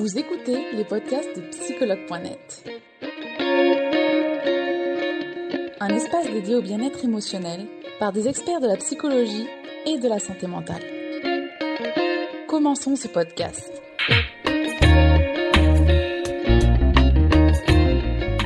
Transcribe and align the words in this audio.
Vous 0.00 0.18
écoutez 0.18 0.56
les 0.72 0.84
podcasts 0.84 1.36
de 1.36 1.42
psychologue.net. 1.50 2.64
Un 5.78 5.88
espace 5.90 6.30
dédié 6.32 6.54
au 6.54 6.62
bien-être 6.62 7.04
émotionnel 7.04 7.66
par 7.98 8.10
des 8.10 8.26
experts 8.26 8.62
de 8.62 8.66
la 8.66 8.76
psychologie 8.76 9.46
et 9.86 9.98
de 9.98 10.08
la 10.08 10.18
santé 10.18 10.46
mentale. 10.46 10.80
Commençons 12.48 12.96
ce 12.96 13.08
podcast. 13.08 13.70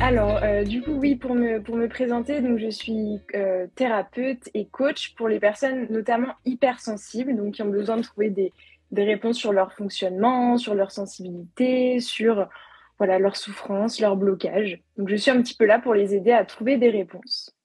Alors, 0.01 0.43
euh, 0.43 0.65
du 0.65 0.81
coup, 0.81 0.91
oui, 0.91 1.15
pour 1.15 1.35
me, 1.35 1.61
pour 1.61 1.77
me 1.77 1.87
présenter, 1.87 2.41
donc 2.41 2.57
je 2.57 2.69
suis 2.69 3.21
euh, 3.33 3.65
thérapeute 3.75 4.49
et 4.53 4.65
coach 4.65 5.15
pour 5.15 5.29
les 5.29 5.39
personnes 5.39 5.87
notamment 5.89 6.33
hypersensibles, 6.43 7.33
donc 7.33 7.53
qui 7.53 7.61
ont 7.61 7.69
besoin 7.69 7.95
de 7.95 8.03
trouver 8.03 8.29
des, 8.29 8.51
des 8.95 9.03
réponses 9.03 9.37
sur 9.37 9.53
leur 9.53 9.73
fonctionnement, 9.73 10.57
sur 10.57 10.73
leur 10.73 10.89
sensibilité, 10.91 11.99
sur 11.99 12.49
voilà, 12.97 13.19
leur 13.19 13.35
souffrance, 13.35 13.99
leur 13.99 14.15
blocage. 14.15 14.81
Donc, 14.97 15.09
je 15.09 15.15
suis 15.15 15.29
un 15.29 15.41
petit 15.41 15.53
peu 15.53 15.65
là 15.65 15.79
pour 15.79 15.93
les 15.93 16.15
aider 16.15 16.31
à 16.31 16.45
trouver 16.45 16.77
des 16.77 16.89
réponses. 16.89 17.55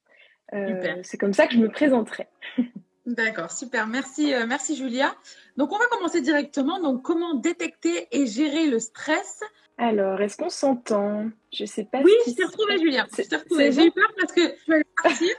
Euh, 0.53 0.99
c'est 1.03 1.17
comme 1.17 1.33
ça 1.33 1.47
que 1.47 1.53
je 1.53 1.59
me 1.59 1.69
présenterai. 1.69 2.27
D'accord, 3.05 3.49
super. 3.49 3.87
Merci, 3.87 4.33
euh, 4.33 4.45
merci 4.47 4.75
Julia. 4.75 5.15
Donc, 5.57 5.71
on 5.71 5.77
va 5.77 5.85
commencer 5.87 6.21
directement. 6.21 6.79
Donc, 6.79 7.01
comment 7.01 7.33
détecter 7.33 8.07
et 8.11 8.27
gérer 8.27 8.67
le 8.67 8.79
stress? 8.79 9.41
Alors, 9.77 10.21
est-ce 10.21 10.37
qu'on 10.37 10.49
s'entend? 10.49 11.29
Je 11.51 11.65
sais 11.65 11.85
pas. 11.85 12.01
Oui, 12.03 12.11
je 12.27 12.33
t'ai 12.33 12.43
retrouvée, 12.43 12.77
Julia. 12.77 13.07
J'ai 13.17 13.85
eu 13.85 13.91
peur 13.91 14.11
parce 14.19 14.33
que 14.33 14.55
tu 14.65 14.73
allais 14.73 14.85
partir. 15.01 15.29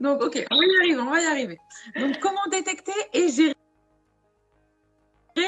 Donc, 0.00 0.22
ok, 0.22 0.44
on 0.50 0.56
va 0.56 0.64
y 0.64 0.76
arriver, 0.78 1.00
on 1.00 1.10
va 1.10 1.20
y 1.20 1.26
arriver. 1.26 1.58
Donc, 2.00 2.18
comment 2.18 2.40
détecter 2.50 2.92
et 3.12 3.28
gérer 3.28 3.53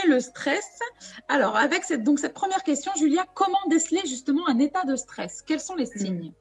le 0.06 0.20
stress. 0.20 0.80
Alors, 1.28 1.56
avec 1.56 1.84
cette, 1.84 2.04
première 2.34 2.62
question, 2.62 2.92
Julia, 2.96 3.26
comment 3.34 3.58
déceler 3.68 4.00
justement 4.06 4.48
un 4.48 4.58
état 4.58 4.84
de 4.84 4.96
stress? 4.96 5.42
Quels 5.42 5.60
sont 5.60 5.74
les 5.74 5.86
signes? 5.86 6.32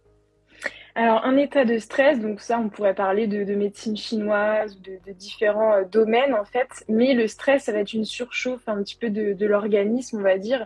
Alors, 0.98 1.26
un 1.26 1.36
état 1.36 1.66
de 1.66 1.78
stress, 1.78 2.20
donc 2.20 2.40
ça, 2.40 2.58
on 2.58 2.70
pourrait 2.70 2.96
parler 2.96 3.28
de, 3.28 3.54
médecine 3.54 3.98
chinoise, 3.98 4.80
de, 4.80 4.98
de, 5.06 5.12
différents 5.12 5.74
euh, 5.74 5.84
domaines 5.84 6.34
en 6.34 6.46
fait, 6.46 6.70
mais 6.88 7.14
le 7.14 7.28
stress, 7.28 7.66
ça 7.66 7.74
va 7.74 7.80
être 7.80 7.94
une 7.94 8.06
surchauffe 8.06 8.68
un 8.68 8.82
petit 8.82 8.96
peu 8.96 9.10
de, 9.10 9.46
l'organisme, 9.46 10.20
on 10.20 10.24
va 10.24 10.38
dire. 10.38 10.66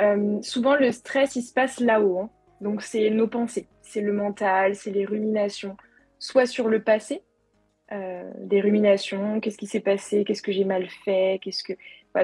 Euh, 0.00 0.40
souvent, 0.40 0.76
le 0.76 0.92
stress, 0.92 1.36
il 1.36 1.42
se 1.42 1.52
passe 1.52 1.78
là-haut. 1.78 2.20
Hein. 2.20 2.30
Donc, 2.62 2.80
c'est 2.80 3.10
nos 3.10 3.28
pensées, 3.28 3.68
c'est 3.82 4.00
le 4.00 4.14
mental, 4.14 4.74
c'est 4.74 4.90
les 4.90 5.04
ruminations, 5.04 5.76
soit 6.18 6.46
sur 6.46 6.68
le 6.68 6.82
passé, 6.82 7.22
euh, 7.92 8.30
des 8.38 8.62
ruminations, 8.62 9.40
qu'est-ce 9.40 9.58
qui 9.58 9.66
s'est 9.66 9.80
passé, 9.80 10.24
qu'est-ce 10.24 10.42
que 10.42 10.52
j'ai 10.52 10.64
mal 10.64 10.88
fait, 11.04 11.38
qu'est-ce 11.42 11.62
que 11.62 11.74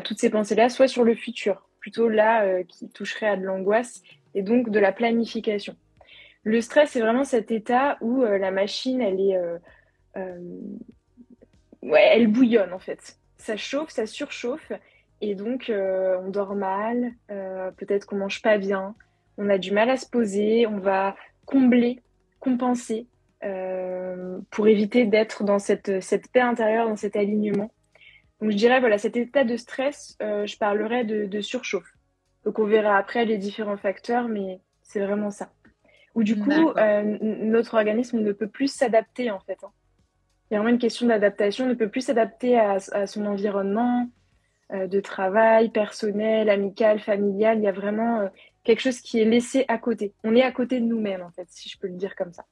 toutes 0.00 0.18
ces 0.18 0.30
pensées-là, 0.30 0.68
soit 0.68 0.88
sur 0.88 1.04
le 1.04 1.14
futur, 1.14 1.68
plutôt 1.80 2.08
là 2.08 2.44
euh, 2.44 2.62
qui 2.64 2.88
toucherait 2.88 3.28
à 3.28 3.36
de 3.36 3.42
l'angoisse 3.42 4.02
et 4.34 4.42
donc 4.42 4.70
de 4.70 4.78
la 4.78 4.92
planification. 4.92 5.76
Le 6.44 6.60
stress, 6.60 6.90
c'est 6.90 7.00
vraiment 7.00 7.24
cet 7.24 7.50
état 7.50 7.98
où 8.00 8.22
euh, 8.22 8.38
la 8.38 8.50
machine, 8.50 9.00
elle 9.00 9.20
est, 9.20 9.36
euh, 9.36 10.38
ouais, 11.82 12.08
elle 12.12 12.28
bouillonne 12.28 12.72
en 12.72 12.78
fait. 12.78 13.16
Ça 13.36 13.56
chauffe, 13.56 13.90
ça 13.90 14.06
surchauffe, 14.06 14.72
et 15.20 15.34
donc 15.34 15.70
on 15.70 16.28
dort 16.30 16.54
mal, 16.54 17.12
peut-être 17.76 18.06
qu'on 18.06 18.16
mange 18.16 18.40
pas 18.40 18.56
bien, 18.56 18.94
on 19.36 19.48
a 19.48 19.58
du 19.58 19.72
mal 19.72 19.90
à 19.90 19.96
se 19.96 20.08
poser, 20.08 20.66
on 20.68 20.78
va 20.78 21.16
combler, 21.44 22.00
compenser 22.38 23.08
pour 24.50 24.68
éviter 24.68 25.06
d'être 25.06 25.42
dans 25.42 25.58
cette, 25.58 26.00
cette 26.00 26.30
paix 26.30 26.40
intérieure, 26.40 26.88
dans 26.88 26.96
cet 26.96 27.16
alignement. 27.16 27.72
Donc 28.42 28.50
je 28.50 28.56
dirais, 28.56 28.80
voilà, 28.80 28.98
cet 28.98 29.16
état 29.16 29.44
de 29.44 29.56
stress, 29.56 30.16
euh, 30.20 30.46
je 30.46 30.58
parlerais 30.58 31.04
de, 31.04 31.40
surchauffe. 31.40 31.96
Donc 32.44 32.58
on 32.58 32.64
verra 32.64 32.96
après 32.96 33.24
les 33.24 33.38
différents 33.38 33.76
facteurs, 33.76 34.26
mais 34.26 34.58
c'est 34.82 34.98
vraiment 34.98 35.30
ça. 35.30 35.52
Ou 36.16 36.24
du 36.24 36.36
coup, 36.36 36.50
euh, 36.50 37.18
notre 37.20 37.74
organisme 37.74 38.18
ne 38.18 38.32
peut 38.32 38.48
plus 38.48 38.66
s'adapter 38.66 39.30
en 39.30 39.38
fait. 39.38 39.58
Hein. 39.62 39.70
Il 40.50 40.54
y 40.54 40.56
a 40.56 40.58
vraiment 40.58 40.74
une 40.74 40.80
question 40.80 41.06
d'adaptation, 41.06 41.66
ne 41.66 41.74
peut 41.74 41.88
plus 41.88 42.00
s'adapter 42.00 42.58
à, 42.58 42.80
son 43.06 43.26
environnement 43.26 44.10
euh, 44.72 44.88
de 44.88 44.98
travail, 44.98 45.70
personnel, 45.70 46.50
amical, 46.50 46.98
familial. 46.98 47.58
Il 47.58 47.62
y 47.62 47.68
a 47.68 47.72
vraiment 47.72 48.28
quelque 48.64 48.80
chose 48.80 49.00
qui 49.00 49.20
est 49.20 49.24
laissé 49.24 49.66
à 49.68 49.78
côté. 49.78 50.14
On 50.24 50.34
est 50.34 50.42
à 50.42 50.50
côté 50.50 50.80
de 50.80 50.84
nous-mêmes 50.84 51.22
en 51.22 51.30
fait, 51.30 51.46
si 51.48 51.68
je 51.68 51.78
peux 51.78 51.86
le 51.86 51.94
dire 51.94 52.16
comme 52.16 52.32
ça. 52.32 52.44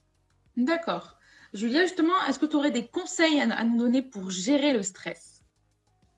D'accord. 0.57 1.19
Julia, 1.53 1.83
justement, 1.83 2.15
est-ce 2.29 2.39
que 2.39 2.47
tu 2.47 2.55
aurais 2.55 2.71
des 2.71 2.87
conseils 2.87 3.41
à 3.41 3.65
nous 3.65 3.77
donner 3.77 4.03
pour 4.03 4.31
gérer 4.31 4.73
le 4.73 4.85
stress? 4.85 5.30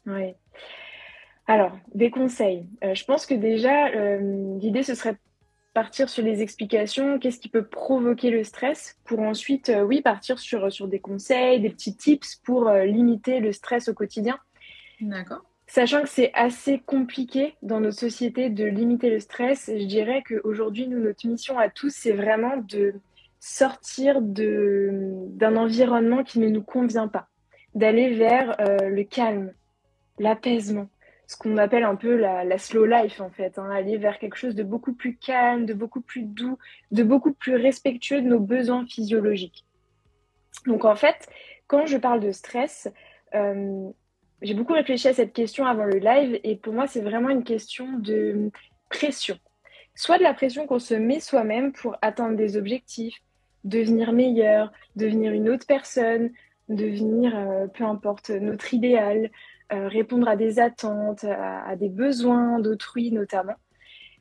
Oui. 0.06 0.34
Alors, 1.46 1.76
des 1.94 2.10
conseils. 2.10 2.66
Euh, 2.84 2.94
je 2.94 3.04
pense 3.04 3.26
que 3.26 3.34
déjà, 3.34 3.88
euh, 3.88 4.58
l'idée, 4.60 4.82
ce 4.82 4.94
serait 4.94 5.16
partir 5.74 6.08
sur 6.08 6.22
les 6.22 6.42
explications, 6.42 7.18
qu'est-ce 7.18 7.40
qui 7.40 7.48
peut 7.48 7.66
provoquer 7.66 8.30
le 8.30 8.44
stress, 8.44 8.98
pour 9.04 9.20
ensuite, 9.20 9.70
euh, 9.70 9.82
oui, 9.82 10.02
partir 10.02 10.38
sur, 10.38 10.70
sur 10.70 10.86
des 10.86 11.00
conseils, 11.00 11.60
des 11.60 11.70
petits 11.70 11.96
tips 11.96 12.36
pour 12.44 12.70
limiter 12.70 13.40
le 13.40 13.52
stress 13.52 13.88
au 13.88 13.94
quotidien. 13.94 14.38
D'accord. 15.00 15.44
Sachant 15.66 16.02
que 16.02 16.08
c'est 16.08 16.30
assez 16.34 16.78
compliqué 16.78 17.54
dans 17.62 17.80
notre 17.80 17.98
société 17.98 18.50
de 18.50 18.66
limiter 18.66 19.08
le 19.08 19.18
stress, 19.18 19.70
je 19.74 19.86
dirais 19.86 20.22
qu'aujourd'hui, 20.26 20.86
nous, 20.86 20.98
notre 20.98 21.26
mission 21.26 21.58
à 21.58 21.70
tous, 21.70 21.94
c'est 21.94 22.12
vraiment 22.12 22.58
de 22.58 22.94
sortir 23.40 24.20
d'un 24.20 25.56
environnement 25.56 26.22
qui 26.22 26.38
ne 26.40 26.48
nous 26.48 26.62
convient 26.62 27.08
pas, 27.08 27.28
d'aller 27.74 28.10
vers 28.10 28.56
le 28.58 29.02
calme, 29.04 29.54
l'apaisement, 30.22 30.88
ce 31.26 31.36
qu'on 31.36 31.56
appelle 31.56 31.84
un 31.84 31.96
peu 31.96 32.16
la, 32.16 32.58
slow 32.58 32.84
life 32.84 33.20
en 33.20 33.30
fait, 33.30 33.58
hein, 33.58 33.70
aller 33.70 33.96
vers 33.96 34.18
quelque 34.18 34.36
chose 34.36 34.54
de 34.54 34.62
beaucoup 34.62 34.92
plus 34.92 35.16
calme, 35.16 35.66
de 35.66 35.74
beaucoup 35.74 36.00
plus 36.00 36.22
doux, 36.22 36.58
de 36.90 37.02
beaucoup 37.02 37.32
plus 37.32 37.56
respectueux 37.56 38.22
de 38.22 38.26
nos 38.26 38.40
besoins 38.40 38.86
physiologiques. 38.86 39.64
Donc 40.66 40.84
en 40.84 40.94
fait, 40.94 41.28
quand 41.66 41.86
je 41.86 41.96
parle 41.96 42.20
de 42.20 42.32
stress, 42.32 42.88
euh, 43.34 43.88
j'ai 44.42 44.54
beaucoup 44.54 44.74
réfléchi 44.74 45.08
à 45.08 45.14
cette 45.14 45.32
question 45.32 45.66
avant 45.66 45.84
le 45.84 45.98
live 45.98 46.38
et 46.44 46.56
pour 46.56 46.74
moi 46.74 46.86
c'est 46.86 47.00
vraiment 47.00 47.30
une 47.30 47.44
question 47.44 47.98
de 47.98 48.50
pression. 48.90 49.38
Soit 49.94 50.18
de 50.18 50.22
la 50.22 50.34
pression 50.34 50.66
qu'on 50.66 50.78
se 50.78 50.94
met 50.94 51.20
soi-même 51.20 51.72
pour 51.72 51.96
atteindre 52.02 52.36
des 52.36 52.56
objectifs, 52.56 53.16
devenir 53.64 54.12
meilleur, 54.12 54.72
devenir 54.96 55.32
une 55.32 55.48
autre 55.48 55.66
personne, 55.66 56.30
devenir 56.68 57.36
euh, 57.36 57.66
peu 57.66 57.84
importe 57.84 58.30
notre 58.30 58.74
idéal, 58.74 59.30
répondre 59.72 60.28
à 60.28 60.36
des 60.36 60.58
attentes, 60.58 61.24
à, 61.24 61.76
des 61.76 61.88
besoins 61.88 62.58
d'autrui 62.58 63.10
notamment. 63.10 63.54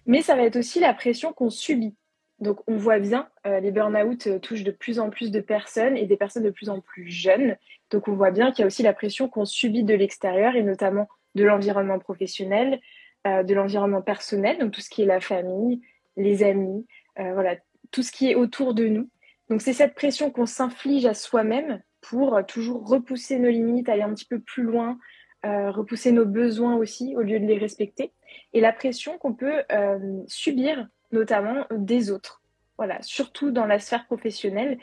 Mais 0.06 0.22
ça 0.22 0.36
va 0.36 0.44
être 0.44 0.56
aussi 0.58 0.80
la 0.80 0.94
pression 0.94 1.34
qu'on 1.34 1.50
subit. 1.50 1.96
Donc 2.40 2.60
on 2.68 2.76
voit 2.76 3.00
bien, 3.00 3.30
euh, 3.46 3.60
les 3.60 3.72
burn-out 3.72 4.26
euh, 4.26 4.40
touchent 4.40 4.64
de 4.64 4.72
plus 4.72 5.00
en 5.00 5.12
plus 5.12 5.30
de 5.30 5.40
personnes 5.40 5.96
et 5.96 6.08
des 6.08 6.18
personnes 6.18 6.44
de 6.44 6.50
plus 6.50 6.70
en 6.70 6.82
plus 6.82 7.08
jeunes. 7.08 7.56
Donc 7.92 8.08
on 8.08 8.14
voit 8.14 8.32
bien 8.32 8.52
qu'il 8.52 8.62
y 8.62 8.64
a 8.64 8.68
aussi 8.68 8.82
la 8.82 8.94
pression 8.94 9.30
qu'on 9.30 9.46
subit 9.46 9.84
de 9.84 9.94
l'extérieur 9.94 10.56
et 10.56 10.64
notamment 10.64 11.08
de 11.36 11.44
l'environnement 11.44 12.00
professionnel, 12.00 12.80
de 13.26 13.54
l'environnement 13.54 14.02
personnel, 14.02 14.58
donc 14.58 14.72
tout 14.72 14.82
ce 14.82 14.90
qui 14.90 15.04
est 15.04 15.06
la 15.06 15.22
famille, 15.22 15.82
les 16.18 16.44
amis, 16.44 16.86
voilà, 17.16 17.56
tout 17.92 18.02
ce 18.02 18.12
qui 18.12 18.30
est 18.30 18.36
autour 18.36 18.74
de 18.74 18.88
nous. 18.88 19.10
Donc 19.50 19.62
c'est 19.62 19.72
cette 19.72 19.94
pression 19.94 20.32
qu'on 20.32 20.46
s'inflige 20.46 21.06
à 21.06 21.14
soi-même 21.14 21.82
pour 22.02 22.44
toujours 22.48 22.86
repousser 22.86 23.40
nos 23.40 23.50
limites, 23.50 23.88
aller 23.88 24.02
un 24.02 24.14
petit 24.14 24.26
peu 24.26 24.40
plus 24.40 24.64
loin, 24.64 24.98
euh, 25.46 25.72
repousser 25.72 26.12
nos 26.12 26.26
besoins 26.26 26.76
aussi 26.76 27.16
au 27.16 27.22
lieu 27.22 27.40
de 27.40 27.46
les 27.46 27.58
respecter, 27.58 28.12
et 28.54 28.62
la 28.62 28.74
pression 28.74 29.18
qu'on 29.18 29.34
peut 29.34 29.64
euh, 29.72 30.22
subir 30.28 30.88
notamment 31.12 31.66
des 31.72 32.12
autres. 32.12 32.42
Voilà, 32.78 33.02
surtout 33.02 33.52
dans 33.52 33.66
la 33.66 33.80
sphère 33.80 34.06
professionnelle, 34.06 34.78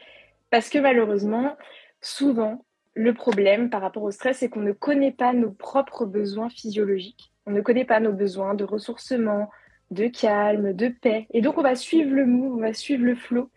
parce 0.51 0.69
que 0.69 0.79
malheureusement, 0.79 1.57
souvent, 2.01 2.65
le 2.95 3.15
problème 3.15 3.71
par 3.71 3.81
rapport 3.81 4.03
au 4.03 4.11
stress, 4.11 4.39
c'est 4.39 4.49
qu'on 4.49 4.61
ne 4.61 4.73
connaît 4.73 5.13
pas 5.13 5.33
nos 5.33 5.51
propres 5.51 6.05
besoins 6.05 6.49
physiologiques. 6.49 7.33
On 7.47 7.51
ne 7.51 7.61
connaît 7.61 7.85
pas 7.85 8.00
nos 8.00 8.12
besoins 8.12 8.55
de 8.55 8.65
ressourcement, 8.65 9.50
de 9.91 10.06
calme, 10.06 10.73
de 10.73 10.88
paix. 10.88 11.27
Et 11.31 11.41
donc, 11.41 11.59
on 11.59 11.62
va 11.62 11.75
suivre 11.75 12.15
le 12.15 12.27
mou, 12.27 12.56
on 12.56 12.61
va 12.61 12.73
suivre 12.73 13.05
le 13.05 13.15
flot 13.15 13.50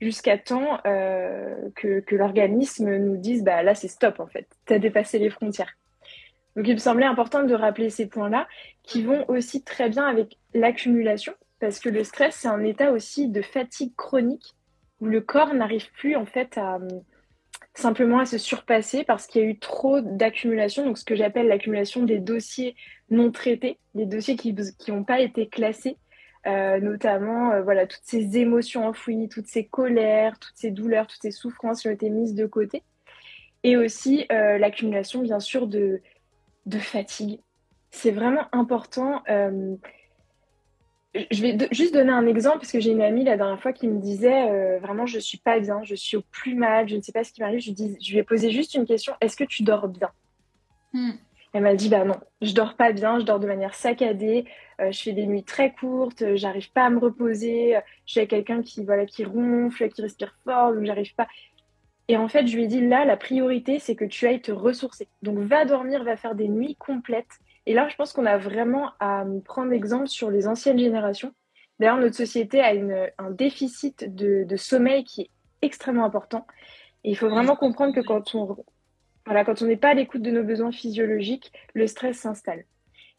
jusqu'à 0.00 0.38
temps 0.38 0.78
euh, 0.86 1.54
que, 1.74 2.00
que 2.00 2.16
l'organisme 2.16 2.96
nous 2.96 3.16
dise 3.16 3.42
bah 3.44 3.62
là 3.62 3.74
c'est 3.74 3.88
stop 3.88 4.20
en 4.20 4.26
fait, 4.26 4.46
tu 4.66 4.74
as 4.74 4.78
dépassé 4.78 5.18
les 5.18 5.30
frontières. 5.30 5.76
Donc 6.56 6.66
il 6.66 6.74
me 6.74 6.78
semblait 6.78 7.06
important 7.06 7.44
de 7.44 7.54
rappeler 7.54 7.90
ces 7.90 8.06
points-là 8.06 8.48
qui 8.82 9.02
vont 9.02 9.24
aussi 9.28 9.62
très 9.62 9.88
bien 9.88 10.06
avec 10.06 10.38
l'accumulation 10.54 11.34
parce 11.60 11.78
que 11.78 11.88
le 11.88 12.02
stress 12.02 12.34
c'est 12.36 12.48
un 12.48 12.64
état 12.64 12.92
aussi 12.92 13.28
de 13.28 13.42
fatigue 13.42 13.94
chronique 13.94 14.54
où 15.00 15.06
le 15.06 15.20
corps 15.20 15.54
n'arrive 15.54 15.90
plus 15.92 16.16
en 16.16 16.24
fait 16.24 16.56
à 16.56 16.78
simplement 17.76 18.20
à 18.20 18.26
se 18.26 18.38
surpasser 18.38 19.04
parce 19.04 19.26
qu'il 19.26 19.42
y 19.42 19.44
a 19.44 19.48
eu 19.48 19.58
trop 19.58 20.00
d'accumulation, 20.00 20.84
donc 20.84 20.98
ce 20.98 21.04
que 21.04 21.14
j'appelle 21.14 21.46
l'accumulation 21.48 22.02
des 22.02 22.18
dossiers 22.18 22.74
non 23.10 23.30
traités, 23.30 23.78
des 23.94 24.06
dossiers 24.06 24.36
qui 24.36 24.54
n'ont 24.88 25.04
pas 25.04 25.20
été 25.20 25.48
classés, 25.48 25.98
euh, 26.46 26.80
notamment 26.80 27.52
euh, 27.52 27.62
voilà 27.62 27.86
toutes 27.86 28.04
ces 28.04 28.38
émotions 28.38 28.86
enfouies, 28.86 29.28
toutes 29.28 29.46
ces 29.46 29.66
colères, 29.66 30.38
toutes 30.38 30.56
ces 30.56 30.70
douleurs, 30.70 31.06
toutes 31.06 31.22
ces 31.22 31.30
souffrances 31.30 31.82
qui 31.82 31.88
ont 31.88 31.92
été 31.92 32.08
mises 32.08 32.34
de 32.34 32.46
côté, 32.46 32.82
et 33.62 33.76
aussi 33.76 34.26
euh, 34.32 34.58
l'accumulation 34.58 35.22
bien 35.22 35.40
sûr 35.40 35.66
de 35.66 36.00
de 36.66 36.78
fatigue. 36.78 37.40
C'est 37.90 38.10
vraiment 38.10 38.46
important. 38.52 39.22
Euh, 39.30 39.76
je 41.30 41.40
vais 41.40 41.56
juste 41.70 41.94
donner 41.94 42.12
un 42.12 42.26
exemple 42.26 42.58
parce 42.58 42.72
que 42.72 42.80
j'ai 42.80 42.90
une 42.90 43.00
amie 43.00 43.24
la 43.24 43.36
dernière 43.36 43.60
fois 43.60 43.72
qui 43.72 43.88
me 43.88 44.00
disait 44.00 44.50
euh, 44.50 44.78
vraiment 44.80 45.06
je 45.06 45.18
suis 45.18 45.38
pas 45.38 45.60
bien, 45.60 45.82
je 45.82 45.94
suis 45.94 46.16
au 46.16 46.22
plus 46.30 46.54
mal, 46.54 46.88
je 46.88 46.96
ne 46.96 47.00
sais 47.00 47.12
pas 47.12 47.24
ce 47.24 47.32
qui 47.32 47.40
m'arrive. 47.40 47.60
Je, 47.60 47.70
dis, 47.70 47.96
je 48.02 48.12
lui 48.12 48.18
ai 48.18 48.22
posé 48.22 48.50
juste 48.50 48.74
une 48.74 48.84
question 48.84 49.14
est-ce 49.20 49.36
que 49.36 49.44
tu 49.44 49.62
dors 49.62 49.88
bien? 49.88 50.10
Hmm. 50.92 51.12
Elle 51.52 51.62
m'a 51.62 51.74
dit 51.74 51.88
bah 51.88 52.04
non, 52.04 52.16
je 52.42 52.52
dors 52.52 52.74
pas 52.74 52.92
bien, 52.92 53.18
je 53.18 53.24
dors 53.24 53.40
de 53.40 53.46
manière 53.46 53.74
saccadée, 53.74 54.44
euh, 54.80 54.92
je 54.92 55.00
fais 55.00 55.12
des 55.12 55.26
nuits 55.26 55.44
très 55.44 55.72
courtes, 55.72 56.22
j'arrive 56.34 56.70
pas 56.72 56.84
à 56.84 56.90
me 56.90 56.98
reposer, 56.98 57.78
je 58.04 58.12
suis 58.12 58.20
avec 58.20 58.30
quelqu'un 58.30 58.60
qui 58.60 58.84
voilà 58.84 59.06
qui 59.06 59.24
ronfle, 59.24 59.88
qui 59.88 60.02
respire 60.02 60.36
fort, 60.44 60.74
donc 60.74 60.84
j'arrive 60.84 61.14
pas. 61.14 61.28
Et 62.08 62.16
en 62.16 62.28
fait, 62.28 62.46
je 62.46 62.56
lui 62.56 62.64
ai 62.64 62.66
dit 62.68 62.86
là, 62.86 63.04
la 63.04 63.16
priorité, 63.16 63.78
c'est 63.78 63.96
que 63.96 64.04
tu 64.04 64.26
ailles 64.26 64.40
te 64.40 64.52
ressourcer. 64.52 65.08
Donc, 65.22 65.38
va 65.38 65.64
dormir, 65.64 66.04
va 66.04 66.16
faire 66.16 66.34
des 66.34 66.48
nuits 66.48 66.76
complètes. 66.76 67.40
Et 67.66 67.74
là, 67.74 67.88
je 67.88 67.96
pense 67.96 68.12
qu'on 68.12 68.26
a 68.26 68.38
vraiment 68.38 68.92
à 69.00 69.24
prendre 69.44 69.72
exemple 69.72 70.06
sur 70.06 70.30
les 70.30 70.46
anciennes 70.46 70.78
générations. 70.78 71.32
D'ailleurs, 71.80 71.98
notre 71.98 72.14
société 72.14 72.60
a 72.60 72.72
un 73.18 73.30
déficit 73.30 74.14
de, 74.14 74.56
sommeil 74.56 75.04
qui 75.04 75.22
est 75.22 75.30
extrêmement 75.62 76.04
important. 76.04 76.46
Et 77.04 77.10
il 77.10 77.16
faut 77.16 77.28
vraiment 77.28 77.56
comprendre 77.56 77.94
que 77.94 78.00
quand 78.00 78.34
on 78.34 78.56
voilà, 79.26 79.44
quand 79.44 79.60
on 79.60 79.66
n'est 79.66 79.76
pas 79.76 79.88
à 79.88 79.94
l'écoute 79.94 80.22
de 80.22 80.30
nos 80.30 80.44
besoins 80.44 80.70
physiologiques, 80.70 81.52
le 81.74 81.88
stress 81.88 82.16
s'installe. 82.16 82.64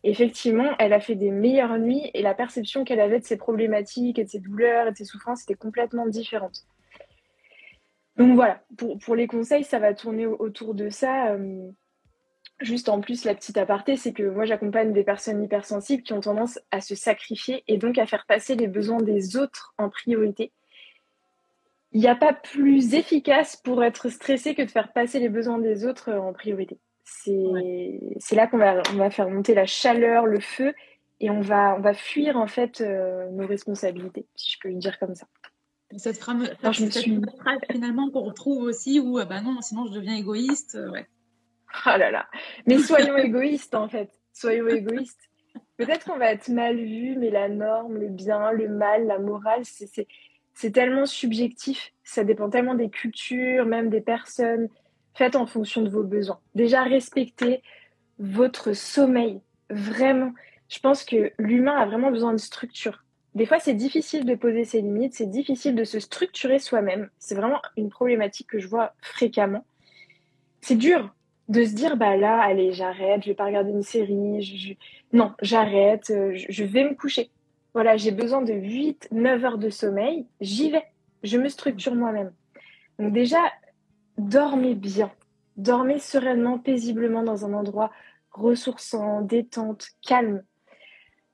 Effectivement, 0.03 0.71
elle 0.79 0.93
a 0.93 1.01
fait 1.01 1.15
des 1.15 1.31
meilleures 1.31 1.77
nuits 1.77 2.09
et 2.13 2.21
la 2.21 2.33
perception 2.33 2.85
qu'elle 2.85 3.01
avait 3.01 3.19
de 3.19 3.25
ses 3.25 3.35
problématiques 3.35 4.17
et 4.17 4.23
de 4.23 4.29
ses 4.29 4.39
douleurs 4.39 4.87
et 4.87 4.91
de 4.91 4.95
ses 4.95 5.03
souffrances 5.03 5.43
était 5.43 5.55
complètement 5.55 6.07
différente. 6.07 6.63
Donc 8.17 8.35
voilà, 8.35 8.61
pour, 8.77 8.97
pour, 8.97 9.15
les 9.15 9.27
conseils, 9.27 9.63
ça 9.63 9.79
va 9.79 9.93
tourner 9.93 10.25
autour 10.25 10.73
de 10.73 10.89
ça. 10.89 11.31
Euh, 11.33 11.69
juste 12.59 12.89
en 12.89 12.99
plus, 12.99 13.25
la 13.25 13.35
petite 13.35 13.57
aparté, 13.57 13.95
c'est 13.95 14.13
que 14.13 14.23
moi, 14.23 14.45
j'accompagne 14.45 14.91
des 14.91 15.03
personnes 15.03 15.43
hypersensibles 15.43 16.03
qui 16.03 16.13
ont 16.13 16.21
tendance 16.21 16.59
à 16.71 16.81
se 16.81 16.95
sacrifier 16.95 17.63
et 17.67 17.77
donc 17.77 17.97
à 17.97 18.07
faire 18.07 18.25
passer 18.25 18.55
les 18.55 18.67
besoins 18.67 19.01
des 19.01 19.37
autres 19.37 19.73
en 19.77 19.89
priorité. 19.89 20.51
Il 21.91 22.01
n'y 22.01 22.07
a 22.07 22.15
pas 22.15 22.33
plus 22.33 22.95
efficace 22.95 23.55
pour 23.55 23.83
être 23.83 24.09
stressé 24.09 24.55
que 24.55 24.61
de 24.61 24.71
faire 24.71 24.91
passer 24.91 25.19
les 25.19 25.29
besoins 25.29 25.59
des 25.59 25.85
autres 25.85 26.11
en 26.11 26.33
priorité. 26.33 26.77
C'est 27.03 28.35
là 28.35 28.47
qu'on 28.47 28.57
va, 28.57 28.81
on 28.93 28.97
va 28.97 29.09
faire 29.09 29.29
monter 29.29 29.53
la 29.53 29.65
chaleur, 29.65 30.25
le 30.25 30.39
feu, 30.39 30.73
et 31.19 31.29
on 31.29 31.41
va, 31.41 31.75
on 31.77 31.81
va 31.81 31.93
fuir 31.93 32.37
en 32.37 32.47
fait 32.47 32.81
euh, 32.81 33.29
nos 33.31 33.47
responsabilités, 33.47 34.25
si 34.35 34.51
je 34.51 34.59
peux 34.61 34.69
le 34.69 34.75
dire 34.75 34.99
comme 34.99 35.15
ça. 35.15 35.27
Cette, 35.95 36.17
phrase, 36.17 36.49
finalement 37.71 38.09
qu'on 38.09 38.23
retrouve 38.23 38.63
aussi 38.63 38.99
où 38.99 39.23
bah 39.25 39.41
non, 39.41 39.61
sinon 39.61 39.85
je 39.87 39.93
deviens 39.93 40.15
égoïste. 40.15 40.75
Euh, 40.75 40.91
ouais. 40.91 41.07
Oh 41.85 41.97
là 41.97 42.11
là. 42.11 42.27
Mais 42.65 42.77
soyons 42.79 43.17
égoïstes 43.17 43.75
en 43.75 43.87
fait. 43.87 44.11
Soyons 44.33 44.67
égoïstes. 44.67 45.29
Peut-être 45.77 46.05
qu'on 46.05 46.17
va 46.17 46.31
être 46.31 46.49
mal 46.49 46.77
vu, 46.77 47.15
mais 47.17 47.29
la 47.29 47.49
norme, 47.49 47.97
le 47.97 48.09
bien, 48.09 48.51
le 48.51 48.67
mal, 48.67 49.07
la 49.07 49.19
morale, 49.19 49.63
c'est 49.63 50.71
tellement 50.71 51.05
subjectif. 51.05 51.93
Ça 52.03 52.23
dépend 52.23 52.49
tellement 52.49 52.75
des 52.75 52.89
cultures, 52.89 53.65
même 53.65 53.89
des 53.89 54.01
personnes. 54.01 54.69
Faites 55.13 55.35
en 55.35 55.45
fonction 55.45 55.81
de 55.81 55.89
vos 55.89 56.03
besoins. 56.03 56.39
Déjà, 56.55 56.83
respectez 56.83 57.61
votre 58.19 58.73
sommeil. 58.73 59.41
Vraiment. 59.69 60.33
Je 60.69 60.79
pense 60.79 61.03
que 61.03 61.31
l'humain 61.37 61.75
a 61.75 61.85
vraiment 61.85 62.11
besoin 62.11 62.33
de 62.33 62.37
structure. 62.37 63.03
Des 63.37 63.45
fois, 63.45 63.59
c'est 63.59 63.75
difficile 63.75 64.25
de 64.25 64.33
poser 64.33 64.65
ses 64.65 64.81
limites, 64.81 65.13
c'est 65.13 65.29
difficile 65.29 65.75
de 65.75 65.83
se 65.83 65.99
structurer 65.99 66.57
soi-même. 66.57 67.11
C'est 67.19 67.35
vraiment 67.35 67.61
une 67.77 67.89
problématique 67.89 68.47
que 68.47 68.57
je 68.57 68.67
vois 68.67 68.95
fréquemment. 68.99 69.63
C'est 70.61 70.75
dur 70.75 71.13
de 71.47 71.63
se 71.63 71.75
dire, 71.75 71.97
bah 71.97 72.17
là, 72.17 72.41
allez, 72.41 72.71
j'arrête, 72.71 73.21
je 73.21 73.29
vais 73.29 73.35
pas 73.35 73.45
regarder 73.45 73.69
une 73.69 73.83
série, 73.83 74.79
non, 75.13 75.33
j'arrête, 75.43 76.09
euh, 76.09 76.31
je 76.33 76.63
vais 76.63 76.83
me 76.83 76.95
coucher. 76.95 77.29
Voilà, 77.75 77.95
j'ai 77.95 78.09
besoin 78.09 78.41
de 78.41 78.53
8, 78.53 79.09
9 79.11 79.45
heures 79.45 79.57
de 79.59 79.69
sommeil, 79.69 80.25
j'y 80.41 80.71
vais, 80.71 80.85
je 81.21 81.37
me 81.37 81.47
structure 81.47 81.93
moi-même. 81.93 82.33
Donc 82.97 83.13
déjà, 83.13 83.37
dormez 84.17 84.73
bien, 84.73 85.11
dormez 85.57 85.99
sereinement, 85.99 86.57
paisiblement 86.57 87.21
dans 87.21 87.45
un 87.45 87.53
endroit 87.53 87.91
ressourçant, 88.31 89.21
détente, 89.21 89.89
calme. 90.01 90.41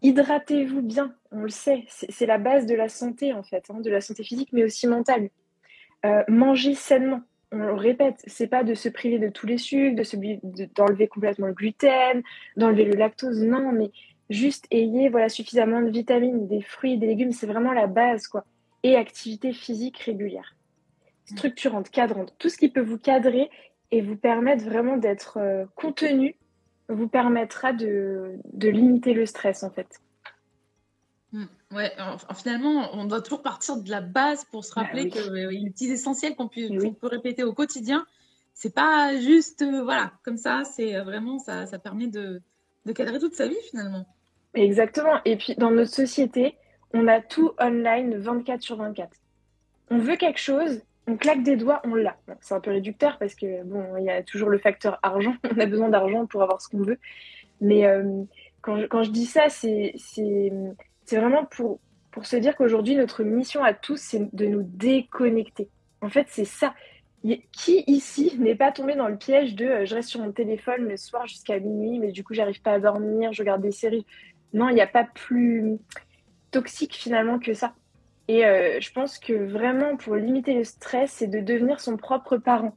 Hydratez-vous 0.03 0.81
bien, 0.81 1.15
on 1.31 1.43
le 1.43 1.49
sait, 1.49 1.85
c'est 1.87 2.25
la 2.25 2.37
base 2.37 2.65
de 2.65 2.75
la 2.75 2.89
santé 2.89 3.33
en 3.33 3.41
fait, 3.41 3.63
hein, 3.69 3.79
de 3.79 3.89
la 3.89 4.01
santé 4.01 4.23
physique 4.23 4.49
mais 4.51 4.65
aussi 4.65 4.85
mentale. 4.85 5.29
Euh, 6.05 6.23
mangez 6.27 6.75
sainement, 6.75 7.21
on 7.53 7.57
le 7.57 7.73
répète, 7.73 8.21
c'est 8.27 8.47
pas 8.47 8.65
de 8.65 8.73
se 8.73 8.89
priver 8.89 9.17
de 9.17 9.29
tous 9.29 9.47
les 9.47 9.57
sucres, 9.57 9.95
de 9.95 10.65
d'enlever 10.75 11.07
complètement 11.07 11.47
le 11.47 11.53
gluten, 11.53 12.21
d'enlever 12.57 12.83
le 12.83 12.95
lactose, 12.97 13.41
non, 13.43 13.71
mais 13.71 13.91
juste 14.29 14.67
ayez 14.71 15.07
voilà 15.07 15.29
suffisamment 15.29 15.81
de 15.81 15.89
vitamines, 15.89 16.47
des 16.49 16.61
fruits, 16.61 16.97
des 16.97 17.07
légumes, 17.07 17.31
c'est 17.31 17.47
vraiment 17.47 17.71
la 17.71 17.87
base 17.87 18.27
quoi. 18.27 18.43
Et 18.83 18.97
activité 18.97 19.53
physique 19.53 19.99
régulière, 19.99 20.57
structurante, 21.23 21.89
cadrante, 21.89 22.35
tout 22.39 22.49
ce 22.49 22.57
qui 22.57 22.67
peut 22.67 22.81
vous 22.81 22.97
cadrer 22.97 23.49
et 23.91 24.01
vous 24.01 24.17
permettre 24.17 24.65
vraiment 24.65 24.97
d'être 24.97 25.37
euh, 25.37 25.65
contenu 25.75 26.35
vous 26.89 27.07
permettra 27.07 27.73
de, 27.73 28.39
limiter 28.53 29.13
le 29.13 29.25
stress 29.25 29.63
en 29.63 29.69
fait. 29.69 30.01
Hmm. 31.31 31.45
ouais, 31.71 31.91
finalement, 32.35 32.89
on 32.93 33.05
doit 33.05 33.21
toujours 33.21 33.41
partir 33.41 33.77
de 33.77 33.89
la 33.89 34.01
base 34.01 34.45
pour 34.45 34.63
se 34.63 34.75
bah 34.75 34.81
rappeler 34.81 35.09
qu'il 35.09 35.35
y 35.35 35.43
a 35.43 35.47
des 35.47 35.71
petits 35.71 35.91
essentiels 35.91 36.35
qu'on 36.35 36.47
peut, 36.47 36.69
peut, 37.01 37.07
répéter 37.07 37.43
au 37.43 37.53
quotidien. 37.53 38.05
C'est 38.53 38.73
pas 38.73 39.19
juste, 39.19 39.63
euh, 39.63 39.81
voilà, 39.83 40.11
comme 40.23 40.37
ça, 40.37 40.63
c'est 40.63 40.95
euh, 40.95 41.03
vraiment, 41.03 41.39
ça, 41.39 41.65
ça 41.65 41.79
permet 41.79 42.05
de, 42.05 42.39
de 42.85 42.91
cadrer 42.91 43.17
toute 43.17 43.33
sa 43.33 43.47
vie 43.47 43.57
finalement. 43.69 44.05
Exactement. 44.53 45.19
Et 45.25 45.35
puis, 45.37 45.55
dans 45.55 45.71
notre 45.71 45.91
société, 45.91 46.55
on 46.93 47.07
a 47.07 47.19
tout 47.19 47.53
online 47.59 48.15
24 48.17 48.61
sur 48.61 48.77
24. 48.77 49.09
On 49.89 49.97
veut 49.97 50.15
quelque 50.15 50.39
chose, 50.39 50.81
on 51.07 51.17
claque 51.17 51.43
des 51.43 51.57
doigts, 51.57 51.81
on 51.83 51.95
l'a. 51.95 52.17
c'est 52.41 52.53
un 52.53 52.59
peu 52.59 52.71
réducteur 52.71 53.17
parce 53.17 53.35
que 53.35 53.63
bon, 53.63 53.97
il 53.97 54.05
y 54.05 54.09
a 54.09 54.23
toujours 54.23 54.49
le 54.49 54.57
facteur 54.57 54.99
argent. 55.03 55.35
On 55.55 55.59
a 55.59 55.65
besoin 55.65 55.89
d'argent 55.89 56.25
pour 56.25 56.41
avoir 56.43 56.61
ce 56.61 56.69
qu'on 56.69 56.81
veut. 56.81 56.97
Mais 57.59 57.85
euh, 57.85 58.23
quand, 58.61 59.03
je, 59.03 59.11
dis 59.11 59.25
ça, 59.25 59.49
c'est 59.49 59.93
vraiment 61.11 61.45
pour, 61.45 61.79
pour 62.11 62.25
se 62.25 62.37
dire 62.37 62.55
qu'aujourd'hui, 62.55 62.95
notre 62.95 63.23
mission 63.23 63.63
à 63.63 63.73
tous, 63.73 63.97
c'est 63.97 64.33
de 64.33 64.45
nous 64.45 64.63
déconnecter. 64.63 65.69
En 66.01 66.09
fait, 66.09 66.27
c'est 66.29 66.45
ça. 66.45 66.73
Qui 67.53 67.83
ici 67.87 68.37
n'est 68.37 68.55
pas 68.55 68.73
tombé 68.73 68.95
dans 68.95 69.07
le 69.07 69.17
piège 69.17 69.55
de 69.55 69.65
euh, 69.65 69.85
je 69.85 69.95
reste 69.95 70.09
sur 70.09 70.19
mon 70.19 70.33
téléphone 70.33 70.89
le 70.89 70.97
soir 70.97 71.25
jusqu'à 71.25 71.57
minuit, 71.57 71.99
mais 71.99 72.11
du 72.11 72.21
coup, 72.23 72.33
j'arrive 72.33 72.61
pas 72.61 72.73
à 72.73 72.79
dormir, 72.79 73.31
je 73.31 73.41
regarde 73.41 73.61
des 73.61 73.71
séries. 73.71 74.05
Non, 74.51 74.67
il 74.67 74.75
n'y 74.75 74.81
a 74.81 74.87
pas 74.87 75.05
plus 75.05 75.77
toxique 76.51 76.95
finalement 76.95 77.39
que 77.39 77.53
ça. 77.53 77.73
Et 78.27 78.45
euh, 78.45 78.79
je 78.79 78.91
pense 78.91 79.19
que 79.19 79.33
vraiment, 79.33 79.97
pour 79.97 80.15
limiter 80.15 80.53
le 80.53 80.63
stress, 80.63 81.11
c'est 81.11 81.27
de 81.27 81.39
devenir 81.39 81.79
son 81.79 81.97
propre 81.97 82.37
parent. 82.37 82.75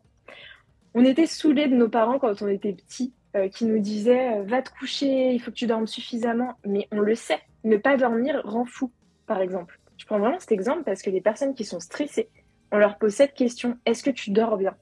On 0.95 1.05
était 1.05 1.27
saoulés 1.27 1.69
de 1.69 1.77
nos 1.77 1.89
parents 1.89 2.19
quand 2.19 2.43
on 2.43 2.49
était 2.49 2.73
petits, 2.73 3.13
euh, 3.37 3.49
qui 3.49 3.67
nous 3.67 3.79
disaient 3.79 4.39
euh, 4.39 4.43
va 4.45 4.63
te 4.63 4.71
coucher, 4.71 5.33
il 5.33 5.39
faut 5.41 5.51
que 5.51 5.57
tu 5.57 5.67
dormes 5.67 5.87
suffisamment. 5.87 6.55
Mais 6.65 6.89
on 6.91 7.01
le 7.01 7.15
sait, 7.15 7.41
ne 7.65 7.77
pas 7.77 7.97
dormir 7.97 8.41
rend 8.45 8.65
fou, 8.65 8.91
par 9.27 9.41
exemple. 9.41 9.79
Je 9.99 10.07
prends 10.07 10.19
vraiment 10.19 10.39
cet 10.39 10.53
exemple 10.53 10.83
parce 10.85 11.03
que 11.03 11.11
les 11.11 11.21
personnes 11.21 11.55
qui 11.55 11.65
sont 11.65 11.81
stressées, 11.81 12.29
on 12.73 12.79
leur 12.79 12.99
pose 12.99 13.15
cette 13.15 13.35
question 13.35 13.79
est-ce 13.87 14.03
que 14.03 14.11
tu 14.11 14.31
dors 14.31 14.57
bien? 14.57 14.75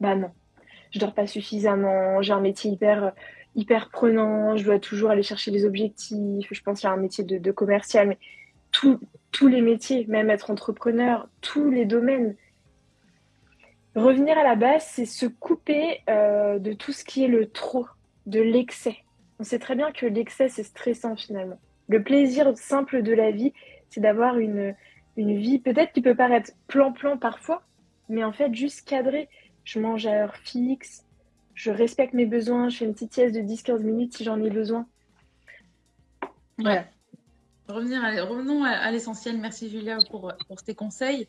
Bah 0.00 0.14
non, 0.14 0.30
je 0.90 0.98
dors 0.98 1.14
pas 1.14 1.26
suffisamment, 1.26 2.22
j'ai 2.22 2.32
un 2.32 2.40
métier 2.40 2.70
hyper 2.70 3.12
hyper 3.54 3.90
prenant, 3.90 4.56
je 4.56 4.64
dois 4.64 4.78
toujours 4.78 5.10
aller 5.10 5.22
chercher 5.22 5.50
les 5.50 5.64
objectifs, 5.64 6.48
je 6.50 6.62
pense 6.62 6.80
qu'il 6.80 6.88
y 6.88 6.90
a 6.90 6.94
un 6.94 6.98
métier 6.98 7.22
de, 7.22 7.38
de 7.38 7.52
commercial, 7.52 8.08
mais 8.08 8.18
tous 8.72 9.48
les 9.48 9.60
métiers, 9.60 10.06
même 10.08 10.30
être 10.30 10.50
entrepreneur, 10.50 11.28
tous 11.40 11.70
les 11.70 11.84
domaines. 11.84 12.36
Revenir 13.94 14.38
à 14.38 14.42
la 14.42 14.56
base, 14.56 14.84
c'est 14.86 15.04
se 15.04 15.26
couper 15.26 16.00
euh, 16.08 16.58
de 16.58 16.72
tout 16.72 16.92
ce 16.92 17.04
qui 17.04 17.24
est 17.24 17.28
le 17.28 17.50
trop, 17.50 17.86
de 18.26 18.40
l'excès. 18.40 18.96
On 19.38 19.44
sait 19.44 19.58
très 19.58 19.74
bien 19.74 19.92
que 19.92 20.06
l'excès, 20.06 20.48
c'est 20.48 20.62
stressant 20.62 21.16
finalement. 21.16 21.58
Le 21.88 22.02
plaisir 22.02 22.56
simple 22.56 23.02
de 23.02 23.12
la 23.12 23.30
vie, 23.30 23.52
c'est 23.90 24.00
d'avoir 24.00 24.38
une, 24.38 24.74
une 25.16 25.36
vie 25.36 25.58
peut-être 25.58 25.92
qui 25.92 26.00
peut 26.00 26.14
paraître 26.14 26.52
plan-plan 26.68 27.18
parfois, 27.18 27.62
mais 28.08 28.24
en 28.24 28.32
fait 28.32 28.54
juste 28.54 28.88
cadré. 28.88 29.28
Je 29.64 29.78
mange 29.78 30.06
à 30.06 30.12
heure 30.12 30.36
fixe, 30.36 31.04
je 31.54 31.70
respecte 31.70 32.14
mes 32.14 32.26
besoins, 32.26 32.68
je 32.68 32.78
fais 32.78 32.84
une 32.84 32.94
petite 32.94 33.14
sieste 33.14 33.34
de 33.34 33.40
10-15 33.40 33.82
minutes 33.82 34.16
si 34.16 34.24
j'en 34.24 34.42
ai 34.42 34.50
besoin. 34.50 34.86
Voilà. 36.58 36.84
Revenons 37.68 38.64
à, 38.64 38.90
l'essentiel. 38.90 39.38
Merci 39.38 39.70
Julia 39.70 39.98
pour, 40.10 40.32
pour 40.48 40.62
tes 40.62 40.74
conseils. 40.74 41.28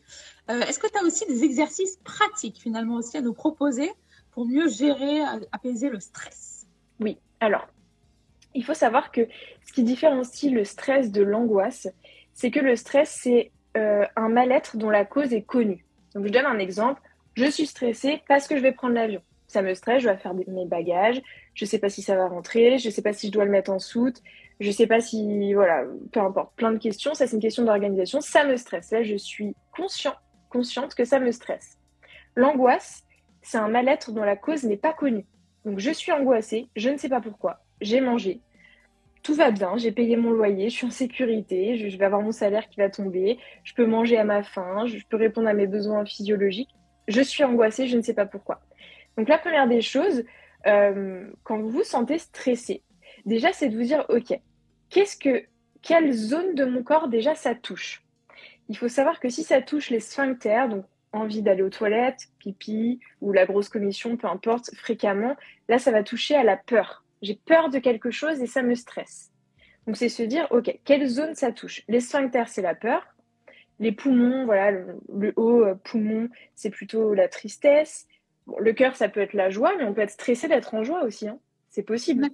Euh, 0.49 0.61
est-ce 0.61 0.79
que 0.79 0.87
tu 0.87 0.97
as 0.97 1.03
aussi 1.03 1.25
des 1.27 1.43
exercices 1.43 1.97
pratiques 2.03 2.59
finalement 2.59 2.95
aussi 2.95 3.17
à 3.17 3.21
nous 3.21 3.33
proposer 3.33 3.91
pour 4.31 4.45
mieux 4.45 4.67
gérer, 4.67 5.21
apaiser 5.51 5.89
le 5.89 5.99
stress? 5.99 6.67
Oui, 6.99 7.17
alors, 7.39 7.67
il 8.55 8.63
faut 8.63 8.73
savoir 8.73 9.11
que 9.11 9.27
ce 9.65 9.73
qui 9.73 9.83
différencie 9.83 10.51
le 10.51 10.63
stress 10.63 11.11
de 11.11 11.21
l'angoisse, 11.21 11.87
c'est 12.33 12.51
que 12.51 12.59
le 12.59 12.75
stress, 12.75 13.19
c'est 13.21 13.51
euh, 13.77 14.05
un 14.15 14.29
mal-être 14.29 14.77
dont 14.77 14.89
la 14.89 15.05
cause 15.05 15.33
est 15.33 15.43
connue. 15.43 15.85
Donc, 16.13 16.25
je 16.27 16.31
donne 16.31 16.45
un 16.45 16.59
exemple. 16.59 17.01
Je 17.35 17.45
suis 17.45 17.65
stressée 17.65 18.21
parce 18.27 18.47
que 18.47 18.55
je 18.57 18.61
vais 18.61 18.71
prendre 18.71 18.93
l'avion. 18.93 19.21
Ça 19.53 19.61
me 19.61 19.75
stresse, 19.75 20.01
je 20.01 20.07
dois 20.07 20.17
faire 20.17 20.33
mes 20.33 20.65
bagages, 20.65 21.21
je 21.53 21.65
ne 21.65 21.69
sais 21.69 21.77
pas 21.77 21.89
si 21.89 22.01
ça 22.01 22.15
va 22.15 22.27
rentrer, 22.27 22.79
je 22.79 22.87
ne 22.87 22.91
sais 22.91 23.03
pas 23.03 23.13
si 23.13 23.27
je 23.27 23.31
dois 23.31 23.45
le 23.45 23.51
mettre 23.51 23.69
en 23.69 23.77
soute, 23.77 24.23
je 24.59 24.67
ne 24.67 24.73
sais 24.73 24.87
pas 24.87 24.99
si, 24.99 25.53
voilà, 25.53 25.83
peu 26.11 26.21
importe, 26.21 26.55
plein 26.55 26.71
de 26.71 26.79
questions. 26.79 27.13
Ça, 27.13 27.27
c'est 27.27 27.35
une 27.35 27.41
question 27.41 27.63
d'organisation. 27.63 28.19
Ça 28.19 28.45
me 28.45 28.57
stresse. 28.57 28.89
Là, 28.89 29.03
je 29.03 29.15
suis 29.15 29.55
conscient, 29.71 30.15
consciente 30.49 30.95
que 30.95 31.05
ça 31.05 31.19
me 31.19 31.31
stresse. 31.31 31.77
L'angoisse, 32.35 33.03
c'est 33.43 33.59
un 33.59 33.67
mal-être 33.67 34.11
dont 34.11 34.23
la 34.23 34.35
cause 34.35 34.63
n'est 34.63 34.75
pas 34.75 34.93
connue. 34.93 35.27
Donc, 35.65 35.77
je 35.77 35.91
suis 35.91 36.11
angoissée, 36.11 36.67
je 36.75 36.89
ne 36.89 36.97
sais 36.97 37.09
pas 37.09 37.21
pourquoi. 37.21 37.59
J'ai 37.79 38.01
mangé, 38.01 38.41
tout 39.21 39.35
va 39.35 39.51
bien, 39.51 39.77
j'ai 39.77 39.91
payé 39.91 40.15
mon 40.15 40.31
loyer, 40.31 40.69
je 40.69 40.75
suis 40.75 40.87
en 40.87 40.91
sécurité, 40.91 41.77
je, 41.77 41.95
vais 41.95 42.05
avoir 42.05 42.23
mon 42.23 42.31
salaire 42.31 42.67
qui 42.69 42.79
va 42.79 42.89
tomber, 42.89 43.37
je 43.63 43.75
peux 43.75 43.85
manger 43.85 44.17
à 44.17 44.23
ma 44.23 44.41
faim, 44.41 44.85
je, 44.87 44.97
peux 45.07 45.17
répondre 45.17 45.47
à 45.47 45.53
mes 45.53 45.67
besoins 45.67 46.05
physiologiques. 46.05 46.75
Je 47.07 47.21
suis 47.21 47.43
angoissée, 47.43 47.87
je 47.87 47.97
ne 47.97 48.01
sais 48.01 48.13
pas 48.13 48.25
pourquoi. 48.25 48.61
Donc 49.17 49.27
la 49.29 49.37
première 49.37 49.67
des 49.67 49.81
choses, 49.81 50.23
euh, 50.65 51.29
quand 51.43 51.59
vous 51.59 51.69
vous 51.69 51.83
sentez 51.83 52.17
stressé, 52.17 52.83
déjà 53.25 53.53
c'est 53.53 53.69
de 53.69 53.77
vous 53.77 53.83
dire, 53.83 54.05
ok, 54.09 54.39
qu'est-ce 54.89 55.17
que, 55.17 55.43
quelle 55.81 56.11
zone 56.11 56.55
de 56.55 56.65
mon 56.65 56.83
corps 56.83 57.07
déjà 57.07 57.35
ça 57.35 57.55
touche? 57.55 58.03
Il 58.69 58.77
faut 58.77 58.87
savoir 58.87 59.19
que 59.19 59.29
si 59.29 59.43
ça 59.43 59.61
touche 59.61 59.89
les 59.89 59.99
sphincters, 59.99 60.69
donc 60.69 60.85
envie 61.11 61.41
d'aller 61.41 61.61
aux 61.61 61.69
toilettes, 61.69 62.29
pipi 62.39 62.99
ou 63.21 63.33
la 63.33 63.45
grosse 63.45 63.69
commission, 63.69 64.17
peu 64.17 64.27
importe, 64.27 64.73
fréquemment, 64.75 65.35
là 65.69 65.77
ça 65.77 65.91
va 65.91 66.03
toucher 66.03 66.35
à 66.35 66.43
la 66.43 66.57
peur 66.57 67.03
j'ai 67.23 67.35
peur 67.35 67.69
de 67.69 67.79
quelque 67.79 68.11
chose 68.11 68.41
et 68.41 68.47
ça 68.47 68.61
me 68.61 68.75
stresse. 68.75 69.31
Donc 69.87 69.97
c'est 69.97 70.09
se 70.09 70.23
dire, 70.23 70.47
ok, 70.51 70.77
quelle 70.83 71.07
zone 71.07 71.33
ça 71.33 71.51
touche? 71.51 71.81
Les 71.87 72.01
sphincters, 72.01 72.49
c'est 72.49 72.61
la 72.61 72.75
peur. 72.75 73.07
Les 73.79 73.91
poumons, 73.91 74.45
voilà, 74.45 74.71
le, 74.71 75.33
haut 75.35 75.63
euh, 75.63 75.75
poumon, 75.75 76.29
c'est 76.53 76.69
plutôt 76.69 77.13
la 77.13 77.27
tristesse. 77.27 78.07
Le 78.59 78.73
cœur, 78.73 78.95
ça 78.95 79.09
peut 79.09 79.21
être 79.21 79.33
la 79.33 79.49
joie, 79.49 79.73
mais 79.77 79.83
on 79.83 79.93
peut 79.93 80.01
être 80.01 80.11
stressé 80.11 80.47
d'être 80.47 80.73
en 80.73 80.83
joie 80.83 81.03
aussi. 81.03 81.27
Hein. 81.27 81.39
C'est 81.69 81.83
possible. 81.83 82.29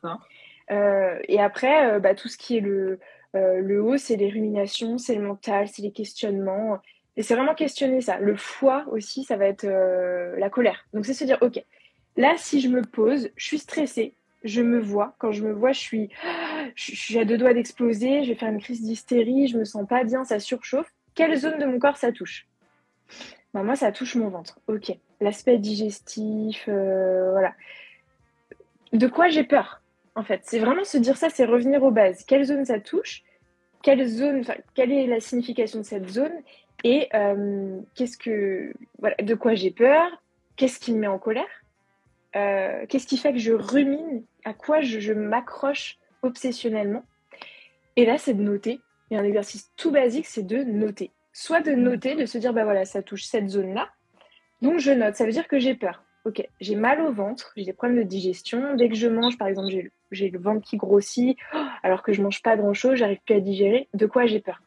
Euh, 0.72 1.20
et 1.28 1.40
après, 1.40 1.94
euh, 1.94 2.00
bah, 2.00 2.16
tout 2.16 2.28
ce 2.28 2.38
qui 2.38 2.58
est 2.58 2.62
le, 2.62 3.00
le 3.34 3.82
haut, 3.82 3.98
c'est 3.98 4.16
les 4.16 4.30
ruminations, 4.30 4.98
c'est 4.98 5.16
le 5.16 5.22
mental, 5.22 5.68
c'est 5.68 5.82
les 5.82 5.92
questionnements. 5.92 6.80
Et 7.18 7.24
c'est 7.24 7.36
vraiment 7.36 7.56
questionner 7.56 8.02
ça. 8.02 8.18
Le 8.20 8.36
foie 8.36 8.86
aussi, 8.92 9.24
ça 9.24 9.38
va 9.38 9.46
être 9.46 9.66
la 9.66 10.50
colère. 10.50 10.86
Donc 10.94 11.06
c'est 11.06 11.14
se 11.14 11.26
dire, 11.26 11.38
ok, 11.42 11.64
là, 12.18 12.36
si 12.38 12.62
je 12.62 12.70
me 12.70 12.82
pose, 12.82 13.30
je 13.36 13.46
suis 13.46 13.60
stressée, 13.60 14.14
je 14.44 14.62
me 14.62 14.80
vois. 14.80 15.16
Quand 15.20 15.32
je 15.32 15.44
me 15.44 15.52
vois, 15.52 15.72
je 15.72 15.80
suis, 15.80 16.10
je 16.76 16.96
suis 16.96 17.18
à 17.18 17.26
deux 17.26 17.38
doigts 17.38 17.54
d'exploser, 17.54 18.24
je 18.24 18.30
vais 18.30 18.36
faire 18.36 18.50
une 18.50 18.62
crise 18.62 18.82
d'hystérie, 18.82 19.48
je 19.48 19.58
me 19.58 19.66
sens 19.66 19.88
pas 19.88 20.04
bien, 20.04 20.24
ça 20.24 20.40
surchauffe. 20.40 20.92
Quelle 21.16 21.36
zone 21.36 21.60
de 21.60 21.66
mon 21.66 21.80
corps 21.80 21.98
ça 21.98 22.12
touche? 22.12 22.48
Bah, 23.54 23.64
Moi, 23.64 23.76
ça 23.76 23.92
touche 23.92 24.16
mon 24.16 24.30
ventre. 24.30 24.60
Ok. 24.68 24.92
L'aspect 25.22 25.58
digestif, 25.58 26.66
euh, 26.68 27.32
voilà. 27.32 27.54
De 28.94 29.08
quoi 29.08 29.30
j'ai 29.30 29.44
peur, 29.44 29.82
en 30.16 30.24
fait 30.24 30.42
C'est 30.44 30.60
vraiment 30.60 30.84
se 30.84 30.98
dire 30.98 31.18
ça, 31.18 31.30
c'est 31.30 31.46
revenir 31.46 31.84
aux 31.84 31.92
bases. 31.92 32.24
Quelle 32.24 32.44
zone 32.46 32.66
ça 32.66 32.80
touche 32.80 33.24
Quelle 33.84 34.08
zone, 34.08 34.44
quelle 34.76 34.92
est 34.92 35.08
la 35.08 35.20
signification 35.20 35.80
de 35.80 35.86
cette 35.86 36.10
zone 36.10 36.34
Et 36.84 37.10
euh, 37.14 37.80
qu'est-ce 37.96 38.18
que, 38.18 38.74
voilà, 39.00 39.16
de 39.22 39.36
quoi 39.36 39.56
j'ai 39.56 39.72
peur 39.72 40.10
Qu'est-ce 40.56 40.80
qui 40.80 40.94
me 40.94 41.00
met 41.00 41.08
en 41.08 41.20
colère 41.20 41.46
euh, 42.36 42.86
qu'est-ce 42.88 43.08
qui 43.08 43.18
fait 43.18 43.34
que 43.34 43.40
je 43.40 43.54
rumine 43.54 44.24
À 44.46 44.54
quoi 44.54 44.82
je, 44.82 45.14
m'accroche 45.14 45.98
obsessionnellement 46.22 47.04
Et 47.96 48.06
là, 48.06 48.18
c'est 48.18 48.34
de 48.34 48.42
noter. 48.42 48.80
Et 49.12 49.18
un 49.18 49.24
exercice 49.24 49.72
tout 49.76 49.92
basique, 49.92 50.28
c'est 50.28 50.46
de 50.46 50.64
noter. 50.64 51.12
Soit 51.34 51.62
de 51.62 51.72
noter, 51.72 52.16
de 52.16 52.26
se 52.26 52.38
dire, 52.38 52.54
bah 52.54 52.64
voilà, 52.64 52.86
ça 52.86 53.02
touche 53.02 53.24
cette 53.24 53.50
zone-là. 53.50 53.90
Donc, 54.62 54.80
je 54.80 54.92
note. 54.92 55.16
Ça 55.16 55.26
veut 55.26 55.32
dire 55.32 55.48
que 55.48 55.60
j'ai 55.60 55.76
peur. 55.76 56.04
Ok, 56.26 56.46
j'ai 56.60 56.76
mal 56.76 57.02
au 57.02 57.14
ventre, 57.14 57.54
j'ai 57.56 57.64
des 57.64 57.74
problèmes 57.74 57.98
de 57.98 58.04
digestion. 58.04 58.76
Dès 58.76 58.90
que 58.90 58.96
je 58.96 59.08
mange, 59.08 59.38
par 59.38 59.48
exemple, 59.48 59.72
j'ai 60.12 60.30
le 60.30 60.40
ventre 60.40 60.62
qui 60.62 60.76
grossit, 60.76 61.38
alors 61.84 62.04
que 62.04 62.12
je 62.12 62.22
mange 62.22 62.42
pas 62.42 62.58
grand-chose, 62.58 62.96
j'arrive 62.96 63.20
plus 63.26 63.36
à 63.36 63.40
digérer. 63.40 63.88
De 63.94 64.06
quoi 64.06 64.26
j'ai 64.26 64.42
peur? 64.42 64.62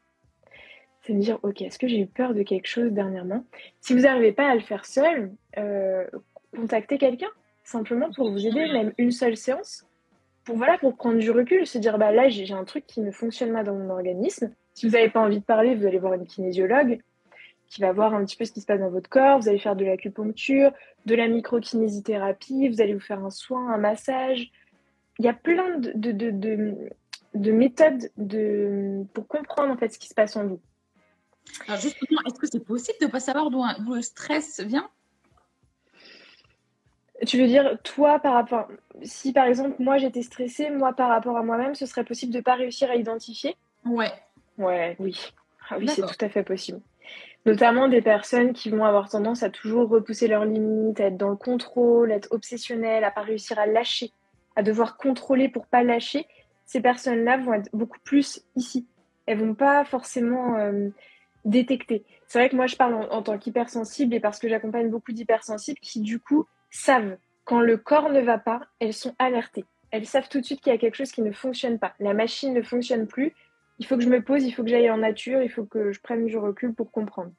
C'est 1.02 1.12
me 1.12 1.20
dire, 1.20 1.38
ok, 1.42 1.62
est-ce 1.62 1.78
que 1.78 1.88
j'ai 1.88 1.98
eu 1.98 2.06
peur 2.06 2.32
de 2.32 2.42
quelque 2.42 2.68
chose 2.68 2.92
dernièrement? 2.92 3.44
Si 3.80 3.92
vous 3.92 4.00
n'arrivez 4.00 4.32
pas 4.32 4.48
à 4.48 4.54
le 4.54 4.60
faire 4.60 4.86
seul, 4.86 5.32
euh, 5.58 6.06
contactez 6.54 6.96
quelqu'un 6.96 7.28
simplement 7.64 8.10
pour 8.12 8.30
vous 8.30 8.46
aider, 8.46 8.66
même 8.72 8.92
une 8.98 9.10
seule 9.10 9.36
séance, 9.36 9.86
pour, 10.44 10.56
voilà, 10.56 10.78
pour 10.78 10.96
prendre 10.96 11.18
du 11.18 11.30
recul, 11.30 11.66
se 11.66 11.78
dire 11.78 11.98
bah 11.98 12.12
là 12.12 12.28
j'ai 12.28 12.52
un 12.52 12.64
truc 12.64 12.86
qui 12.86 13.00
ne 13.00 13.10
fonctionne 13.10 13.52
pas 13.52 13.62
dans 13.62 13.74
mon 13.74 13.90
organisme. 13.90 14.52
Si 14.74 14.86
vous 14.86 14.92
n'avez 14.92 15.10
pas 15.10 15.20
envie 15.20 15.38
de 15.38 15.44
parler, 15.44 15.74
vous 15.74 15.86
allez 15.86 15.98
voir 15.98 16.14
une 16.14 16.26
kinésiologue 16.26 16.98
qui 17.72 17.80
va 17.80 17.90
voir 17.92 18.12
un 18.12 18.22
petit 18.24 18.36
peu 18.36 18.44
ce 18.44 18.52
qui 18.52 18.60
se 18.60 18.66
passe 18.66 18.80
dans 18.80 18.90
votre 18.90 19.08
corps. 19.08 19.38
Vous 19.38 19.48
allez 19.48 19.58
faire 19.58 19.76
de 19.76 19.84
l'acupuncture, 19.86 20.72
de 21.06 21.14
la 21.14 21.26
microkinésithérapie, 21.26 22.68
vous 22.68 22.82
allez 22.82 22.92
vous 22.92 23.00
faire 23.00 23.24
un 23.24 23.30
soin, 23.30 23.72
un 23.72 23.78
massage. 23.78 24.52
Il 25.18 25.24
y 25.24 25.28
a 25.28 25.32
plein 25.32 25.78
de, 25.78 25.90
de, 25.94 26.12
de, 26.12 26.76
de, 27.34 27.52
méthodes 27.52 28.10
de, 28.18 29.04
pour 29.14 29.26
comprendre 29.26 29.72
en 29.72 29.78
fait 29.78 29.88
ce 29.88 29.98
qui 29.98 30.06
se 30.06 30.14
passe 30.14 30.36
en 30.36 30.46
vous. 30.46 30.60
Alors 31.66 31.80
justement, 31.80 32.20
est-ce 32.26 32.38
que 32.38 32.46
c'est 32.46 32.64
possible 32.64 32.98
de 33.00 33.06
ne 33.06 33.10
pas 33.10 33.20
savoir 33.20 33.50
d'où 33.50 33.94
le 33.94 34.02
stress 34.02 34.60
vient? 34.60 34.90
Tu 37.26 37.38
veux 37.38 37.46
dire, 37.46 37.78
toi, 37.82 38.18
par 38.18 38.34
rapport. 38.34 38.68
Si 39.02 39.32
par 39.32 39.46
exemple, 39.46 39.76
moi 39.78 39.96
j'étais 39.96 40.22
stressée, 40.22 40.68
moi 40.68 40.92
par 40.92 41.08
rapport 41.08 41.38
à 41.38 41.42
moi-même, 41.42 41.74
ce 41.74 41.86
serait 41.86 42.04
possible 42.04 42.32
de 42.32 42.38
ne 42.38 42.42
pas 42.42 42.54
réussir 42.54 42.90
à 42.90 42.96
identifier? 42.96 43.56
Ouais. 43.86 44.12
Ouais, 44.58 44.94
oui. 44.98 45.32
Ah 45.70 45.78
oui, 45.78 45.88
c'est 45.88 46.02
tout 46.02 46.24
à 46.24 46.28
fait 46.28 46.42
possible. 46.42 46.82
Notamment 47.44 47.88
des 47.88 48.02
personnes 48.02 48.52
qui 48.52 48.70
vont 48.70 48.84
avoir 48.84 49.08
tendance 49.08 49.42
à 49.42 49.50
toujours 49.50 49.88
repousser 49.88 50.28
leurs 50.28 50.44
limites, 50.44 51.00
à 51.00 51.06
être 51.06 51.16
dans 51.16 51.30
le 51.30 51.36
contrôle, 51.36 52.12
à 52.12 52.16
être 52.16 52.28
obsessionnelles, 52.30 53.04
à 53.04 53.10
pas 53.10 53.22
réussir 53.22 53.58
à 53.58 53.66
lâcher, 53.66 54.12
à 54.54 54.62
devoir 54.62 54.96
contrôler 54.96 55.48
pour 55.48 55.66
pas 55.66 55.82
lâcher. 55.82 56.26
Ces 56.66 56.80
personnes-là 56.80 57.38
vont 57.38 57.54
être 57.54 57.68
beaucoup 57.72 57.98
plus 58.04 58.42
ici. 58.54 58.86
Elles 59.26 59.38
vont 59.38 59.54
pas 59.54 59.84
forcément 59.84 60.56
euh, 60.56 60.88
détecter. 61.44 62.04
C'est 62.28 62.38
vrai 62.38 62.48
que 62.48 62.56
moi 62.56 62.66
je 62.66 62.76
parle 62.76 62.94
en, 62.94 63.10
en 63.10 63.22
tant 63.22 63.38
qu'hypersensible 63.38 64.14
et 64.14 64.20
parce 64.20 64.38
que 64.38 64.48
j'accompagne 64.48 64.88
beaucoup 64.88 65.12
d'hypersensibles 65.12 65.80
qui 65.80 66.00
du 66.00 66.20
coup 66.20 66.46
savent 66.70 67.16
quand 67.44 67.60
le 67.60 67.76
corps 67.76 68.10
ne 68.10 68.20
va 68.20 68.38
pas, 68.38 68.62
elles 68.80 68.94
sont 68.94 69.14
alertées. 69.18 69.64
Elles 69.90 70.06
savent 70.06 70.28
tout 70.28 70.40
de 70.40 70.44
suite 70.44 70.60
qu'il 70.60 70.72
y 70.72 70.76
a 70.76 70.78
quelque 70.78 70.96
chose 70.96 71.12
qui 71.12 71.22
ne 71.22 71.32
fonctionne 71.32 71.78
pas. 71.78 71.94
La 72.00 72.14
machine 72.14 72.54
ne 72.54 72.62
fonctionne 72.62 73.06
plus. 73.06 73.34
Il 73.82 73.84
faut 73.84 73.96
que 73.96 74.04
je 74.04 74.08
me 74.08 74.22
pose, 74.22 74.44
il 74.44 74.52
faut 74.52 74.62
que 74.62 74.68
j'aille 74.68 74.88
en 74.88 74.98
nature, 74.98 75.42
il 75.42 75.48
faut 75.48 75.64
que 75.64 75.90
je 75.90 76.00
prenne 76.00 76.24
du 76.24 76.38
recul 76.38 76.72
pour 76.72 76.92
comprendre. 76.92 77.32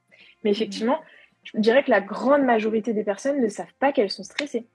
Mais 0.44 0.52
effectivement, 0.52 1.00
je 1.46 1.58
dirais 1.58 1.86
que 1.86 1.90
la 1.90 2.02
grande 2.02 2.42
majorité 2.42 2.92
des 2.92 3.06
personnes 3.06 3.42
ne 3.42 3.48
savent 3.48 3.74
pas 3.80 3.94
qu'elles 3.94 4.10
sont 4.10 4.24
stressées. 4.24 4.68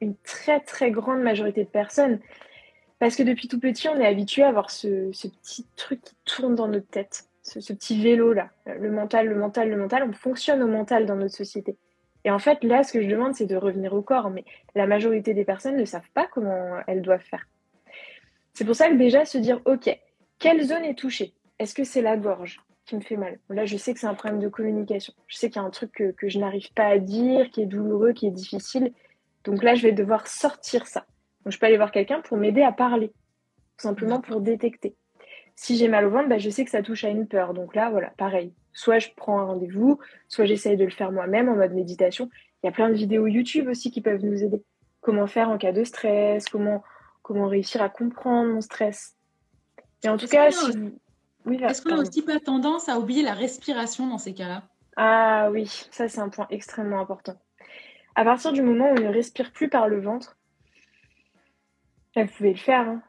Une 0.00 0.16
très 0.16 0.60
très 0.60 0.90
grande 0.90 1.20
majorité 1.20 1.62
de 1.62 1.68
personnes. 1.68 2.20
Parce 3.00 3.16
que 3.16 3.22
depuis 3.22 3.48
tout 3.48 3.60
petit, 3.60 3.86
on 3.86 4.00
est 4.00 4.06
habitué 4.06 4.44
à 4.44 4.48
avoir 4.48 4.70
ce, 4.70 5.10
petit 5.10 5.66
truc 5.76 6.00
qui 6.00 6.14
tourne 6.24 6.54
dans 6.54 6.68
notre 6.68 6.88
tête, 6.88 7.24
ce, 7.42 7.60
ce 7.60 7.74
petit 7.74 8.02
vélo-là. 8.02 8.48
Le 8.64 8.90
mental, 8.90 9.28
le 9.28 9.34
mental, 9.34 9.68
le 9.68 9.76
mental. 9.76 10.04
On 10.08 10.12
fonctionne 10.14 10.62
au 10.62 10.68
mental 10.68 11.04
dans 11.04 11.16
notre 11.16 11.34
société. 11.34 11.76
Et 12.24 12.30
en 12.30 12.38
fait, 12.38 12.64
là, 12.64 12.82
ce 12.82 12.94
que 12.94 13.02
je 13.02 13.08
demande, 13.08 13.34
c'est 13.34 13.44
de 13.44 13.56
revenir 13.56 13.92
au 13.92 14.00
corps. 14.00 14.30
Mais 14.30 14.46
la 14.74 14.86
majorité 14.86 15.34
des 15.34 15.44
personnes 15.44 15.76
ne 15.76 15.84
savent 15.84 16.08
pas 16.14 16.26
comment 16.32 16.78
elles 16.86 17.02
doivent 17.02 17.20
faire. 17.20 17.46
C'est 18.54 18.64
pour 18.64 18.74
ça 18.74 18.88
que 18.88 18.94
déjà 18.94 19.26
se 19.26 19.36
dire, 19.36 19.60
OK, 19.66 19.94
quelle 20.44 20.62
zone 20.62 20.84
est 20.84 20.98
touchée? 20.98 21.32
Est-ce 21.58 21.74
que 21.74 21.84
c'est 21.84 22.02
la 22.02 22.18
gorge 22.18 22.60
qui 22.84 22.96
me 22.96 23.00
fait 23.00 23.16
mal? 23.16 23.38
Là, 23.48 23.64
je 23.64 23.78
sais 23.78 23.94
que 23.94 24.00
c'est 24.00 24.06
un 24.06 24.12
problème 24.12 24.40
de 24.40 24.48
communication. 24.48 25.14
Je 25.26 25.38
sais 25.38 25.48
qu'il 25.48 25.56
y 25.56 25.64
a 25.64 25.66
un 25.66 25.70
truc 25.70 25.90
que, 25.90 26.28
je 26.28 26.38
n'arrive 26.38 26.70
pas 26.74 26.84
à 26.84 26.98
dire, 26.98 27.48
qui 27.48 27.62
est 27.62 27.66
douloureux, 27.66 28.12
qui 28.12 28.26
est 28.26 28.30
difficile. 28.30 28.92
Donc 29.44 29.62
là, 29.62 29.74
je 29.74 29.80
vais 29.80 29.92
devoir 29.92 30.26
sortir 30.26 30.86
ça. 30.86 31.06
Donc, 31.44 31.54
je 31.54 31.58
peux 31.58 31.64
aller 31.64 31.78
voir 31.78 31.90
quelqu'un 31.90 32.20
pour 32.20 32.36
m'aider 32.36 32.60
à 32.60 32.72
parler, 32.72 33.08
tout 33.08 33.84
simplement 33.84 34.20
pour 34.20 34.42
détecter. 34.42 34.94
Si 35.56 35.78
j'ai 35.78 35.88
mal 35.88 36.04
au 36.04 36.10
ventre, 36.10 36.28
bah, 36.28 36.36
je 36.36 36.50
sais 36.50 36.66
que 36.66 36.70
ça 36.70 36.82
touche 36.82 37.04
à 37.04 37.08
une 37.08 37.26
peur. 37.26 37.54
Donc 37.54 37.74
là, 37.74 37.88
voilà, 37.88 38.12
pareil. 38.18 38.52
Soit 38.74 38.98
je 38.98 39.08
prends 39.16 39.38
un 39.38 39.44
rendez-vous, 39.46 39.98
soit 40.28 40.44
j'essaye 40.44 40.76
de 40.76 40.84
le 40.84 40.90
faire 40.90 41.10
moi-même 41.10 41.48
en 41.48 41.56
mode 41.56 41.72
méditation. 41.72 42.28
Il 42.62 42.66
y 42.66 42.68
a 42.68 42.72
plein 42.72 42.90
de 42.90 42.94
vidéos 42.94 43.26
YouTube 43.26 43.66
aussi 43.68 43.90
qui 43.90 44.02
peuvent 44.02 44.22
nous 44.22 44.44
aider. 44.44 44.62
Comment 45.00 45.26
faire 45.26 45.48
en 45.48 45.56
cas 45.56 45.72
de 45.72 45.84
stress, 45.84 46.50
comment, 46.50 46.84
comment 47.22 47.48
réussir 47.48 47.80
à 47.80 47.88
comprendre 47.88 48.52
mon 48.52 48.60
stress. 48.60 49.16
Et 50.04 50.08
en 50.08 50.16
tout 50.16 50.28
cas, 50.28 50.50
si... 50.50 50.70
est-ce 51.50 51.82
qu'on 51.82 51.96
a 51.96 52.00
aussi 52.00 52.22
pas 52.22 52.38
tendance 52.38 52.88
à 52.88 52.98
oublier 52.98 53.22
la 53.22 53.32
respiration 53.32 54.06
dans 54.06 54.18
ces 54.18 54.34
cas-là? 54.34 54.62
Ah 54.96 55.48
oui, 55.50 55.66
ça 55.90 56.08
c'est 56.08 56.20
un 56.20 56.28
point 56.28 56.46
extrêmement 56.50 57.00
important. 57.00 57.34
À 58.14 58.24
partir 58.24 58.52
du 58.52 58.62
moment 58.62 58.90
où 58.90 58.96
on 58.98 59.00
ne 59.00 59.08
respire 59.08 59.50
plus 59.50 59.68
par 59.68 59.88
le 59.88 60.00
ventre, 60.00 60.36
vous 62.14 62.26
pouvez 62.26 62.50
le 62.50 62.58
faire, 62.58 62.88
hein. 62.88 63.02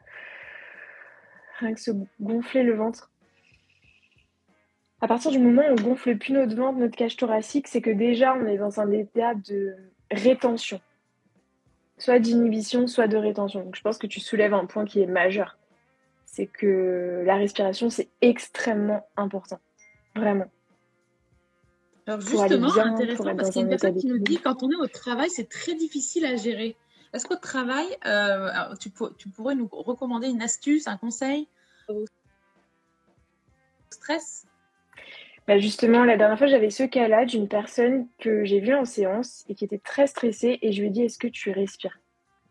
rien 1.60 1.74
que 1.74 1.80
se 1.80 1.92
gonfler 2.20 2.64
le 2.64 2.76
ventre, 2.76 3.12
à 5.02 5.08
partir 5.08 5.30
du 5.30 5.38
moment 5.38 5.62
où 5.70 5.74
on 5.74 5.90
gonfle 5.90 6.18
plus 6.18 6.34
notre 6.34 6.56
ventre, 6.56 6.80
notre 6.80 6.96
cage 6.96 7.18
thoracique, 7.18 7.68
c'est 7.68 7.82
que 7.82 7.92
déjà 7.92 8.34
on 8.34 8.48
est 8.48 8.58
dans 8.58 8.80
un 8.80 8.90
état 8.92 9.36
de 9.36 9.76
rétention. 10.10 10.82
Soit 11.98 12.20
d'inhibition, 12.20 12.88
soit 12.88 13.08
de 13.08 13.18
rétention. 13.18 13.64
Donc 13.64 13.76
je 13.76 13.82
pense 13.82 14.00
que 14.00 14.08
tu 14.08 14.20
soulèves 14.20 14.54
un 14.54 14.66
point 14.66 14.86
qui 14.86 15.02
est 15.02 15.08
majeur. 15.08 15.58
C'est 16.36 16.48
que 16.48 17.24
la 17.26 17.38
respiration, 17.38 17.90
c'est 17.90 18.10
extrêmement 18.20 19.08
important. 19.16 19.58
Vraiment. 20.18 20.52
Alors 22.08 22.20
justement, 22.20 22.78
intéressant, 22.78 23.34
parce 23.38 23.52
qu'il 23.52 23.62
y 23.62 23.64
a 23.64 23.64
une 23.64 23.70
personne 23.70 23.96
qui 23.96 24.08
nous 24.08 24.20
dit 24.20 24.38
quand 24.40 24.62
on 24.62 24.70
est 24.70 24.76
au 24.76 24.88
travail, 24.88 25.30
c'est 25.30 25.48
très 25.48 25.76
difficile 25.76 26.26
à 26.26 26.36
gérer. 26.36 26.76
Est-ce 27.14 27.26
qu'au 27.26 27.38
travail, 27.38 27.86
euh, 28.06 28.50
tu, 28.82 28.92
tu, 29.18 29.30
pourrais 29.30 29.56
nous 29.56 29.70
recommander 29.72 30.28
une 30.28 30.42
astuce, 30.42 30.88
un 30.88 30.98
conseil 30.98 31.48
au 31.88 32.04
stress? 33.90 34.46
Bah 35.48 35.58
justement, 35.58 36.04
la 36.04 36.18
dernière 36.18 36.38
fois, 36.38 36.48
j'avais 36.48 36.70
ce 36.70 36.84
cas-là 36.84 37.24
d'une 37.24 37.48
personne 37.48 38.10
que 38.20 38.44
j'ai 38.44 38.60
vue 38.60 38.76
en 38.76 38.84
séance 38.84 39.46
et 39.48 39.56
qui 39.56 39.64
était 39.64 39.80
très 39.80 40.08
stressée 40.08 40.60
et 40.62 40.74
je 40.74 40.82
lui 40.82 40.90
ai 40.90 40.92
dit, 40.92 41.04
est-ce 41.04 41.18
que 41.18 41.30
tu 41.30 41.52
respires? 41.52 41.98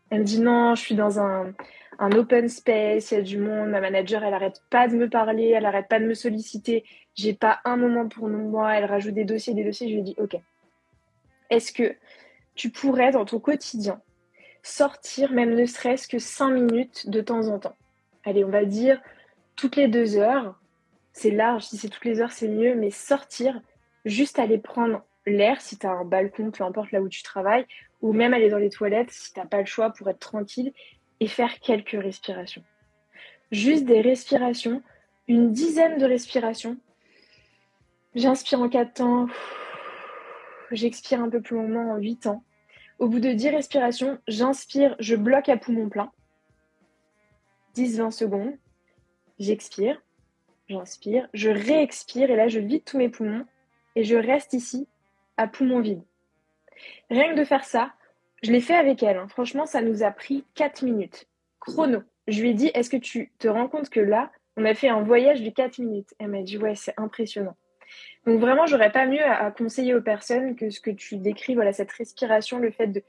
Elle 0.09 0.21
me 0.21 0.25
dit, 0.25 0.39
non, 0.39 0.73
je 0.73 0.81
suis 0.81 0.95
dans 0.95 1.19
un, 1.19 1.53
un 1.99 2.11
open 2.11 2.49
space, 2.49 3.11
il 3.11 3.15
y 3.15 3.17
a 3.17 3.21
du 3.21 3.37
monde, 3.37 3.69
ma 3.69 3.81
manager, 3.81 4.23
elle 4.23 4.33
arrête 4.33 4.61
pas 4.69 4.87
de 4.87 4.95
me 4.95 5.09
parler, 5.09 5.49
elle 5.49 5.65
arrête 5.65 5.87
pas 5.87 5.99
de 5.99 6.05
me 6.05 6.13
solliciter, 6.13 6.83
j'ai 7.15 7.33
pas 7.33 7.59
un 7.65 7.77
moment 7.77 8.07
pour 8.07 8.27
moi, 8.27 8.75
elle 8.75 8.85
rajoute 8.85 9.13
des 9.13 9.25
dossiers, 9.25 9.53
des 9.53 9.63
dossiers, 9.63 9.89
je 9.89 9.95
lui 9.95 10.03
dit, 10.03 10.15
ok, 10.17 10.37
est-ce 11.49 11.71
que 11.71 11.95
tu 12.55 12.69
pourrais 12.69 13.11
dans 13.11 13.25
ton 13.25 13.39
quotidien 13.39 14.01
sortir 14.63 15.31
même 15.31 15.53
ne 15.53 15.65
serait-ce 15.65 16.07
que 16.07 16.17
cinq 16.17 16.51
minutes 16.51 17.09
de 17.09 17.21
temps 17.21 17.47
en 17.47 17.59
temps? 17.59 17.75
Allez, 18.23 18.43
on 18.43 18.49
va 18.49 18.65
dire 18.65 19.01
toutes 19.55 19.75
les 19.75 19.87
deux 19.87 20.17
heures, 20.17 20.59
c'est 21.13 21.31
large, 21.31 21.63
si 21.63 21.77
c'est 21.77 21.89
toutes 21.89 22.05
les 22.05 22.19
heures, 22.19 22.31
c'est 22.31 22.47
mieux, 22.47 22.75
mais 22.75 22.91
sortir, 22.91 23.61
juste 24.05 24.39
aller 24.39 24.57
prendre 24.57 25.03
l'air 25.25 25.61
si 25.61 25.77
tu 25.77 25.85
as 25.87 25.91
un 25.91 26.05
balcon, 26.05 26.51
peu 26.51 26.63
importe 26.63 26.91
là 26.91 27.01
où 27.01 27.09
tu 27.09 27.23
travailles, 27.23 27.65
ou 28.01 28.13
même 28.13 28.33
aller 28.33 28.49
dans 28.49 28.57
les 28.57 28.69
toilettes 28.69 29.11
si 29.11 29.33
tu 29.33 29.39
n'as 29.39 29.45
pas 29.45 29.59
le 29.59 29.65
choix 29.65 29.91
pour 29.91 30.09
être 30.09 30.19
tranquille 30.19 30.73
faire 31.27 31.59
quelques 31.59 32.01
respirations. 32.01 32.63
Juste 33.51 33.85
des 33.85 34.01
respirations, 34.01 34.81
une 35.27 35.51
dizaine 35.51 35.97
de 35.97 36.05
respirations. 36.05 36.77
J'inspire 38.15 38.61
en 38.61 38.69
4 38.69 38.93
temps, 38.93 39.27
j'expire 40.71 41.21
un 41.21 41.29
peu 41.29 41.41
plus 41.41 41.55
longtemps 41.55 41.91
en 41.91 41.97
8 41.97 42.17
temps. 42.17 42.43
Au 42.99 43.07
bout 43.07 43.19
de 43.19 43.33
10 43.33 43.49
respirations, 43.49 44.19
j'inspire, 44.27 44.95
je 44.99 45.15
bloque 45.15 45.49
à 45.49 45.57
poumon 45.57 45.89
plein. 45.89 46.11
10-20 47.75 48.11
secondes. 48.11 48.53
J'expire 49.37 50.01
j'inspire, 50.69 51.27
je 51.33 51.49
réexpire 51.49 52.29
et 52.29 52.35
là 52.35 52.47
je 52.47 52.59
vide 52.59 52.83
tous 52.83 52.97
mes 52.97 53.09
poumons 53.09 53.45
et 53.95 54.03
je 54.03 54.15
reste 54.15 54.53
ici 54.53 54.87
à 55.37 55.47
poumon 55.47 55.79
vide. 55.79 56.01
Rien 57.09 57.33
que 57.33 57.39
de 57.39 57.45
faire 57.45 57.65
ça, 57.65 57.93
je 58.43 58.51
l'ai 58.51 58.61
fait 58.61 58.75
avec 58.75 59.03
elle. 59.03 59.17
Hein. 59.17 59.27
Franchement, 59.27 59.65
ça 59.65 59.81
nous 59.81 60.03
a 60.03 60.11
pris 60.11 60.45
4 60.55 60.83
minutes. 60.83 61.27
Chrono. 61.59 62.01
Je 62.27 62.41
lui 62.41 62.51
ai 62.51 62.53
dit, 62.53 62.71
est-ce 62.73 62.89
que 62.89 62.97
tu 62.97 63.31
te 63.39 63.47
rends 63.47 63.67
compte 63.67 63.89
que 63.89 63.99
là, 63.99 64.31
on 64.57 64.65
a 64.65 64.73
fait 64.73 64.89
un 64.89 65.01
voyage 65.01 65.41
de 65.41 65.49
4 65.49 65.79
minutes? 65.79 66.13
Elle 66.19 66.29
m'a 66.29 66.41
dit, 66.41 66.57
ouais, 66.57 66.75
c'est 66.75 66.93
impressionnant. 66.97 67.55
Donc 68.25 68.39
vraiment, 68.39 68.65
j'aurais 68.65 68.91
pas 68.91 69.05
mieux 69.05 69.23
à, 69.23 69.51
conseiller 69.51 69.93
aux 69.93 70.01
personnes 70.01 70.55
que 70.55 70.69
ce 70.69 70.79
que 70.79 70.91
tu 70.91 71.17
décris, 71.17 71.55
voilà, 71.55 71.71
cette 71.71 71.91
respiration, 71.91 72.59
le 72.59 72.71
fait 72.71 72.87
de 72.87 73.03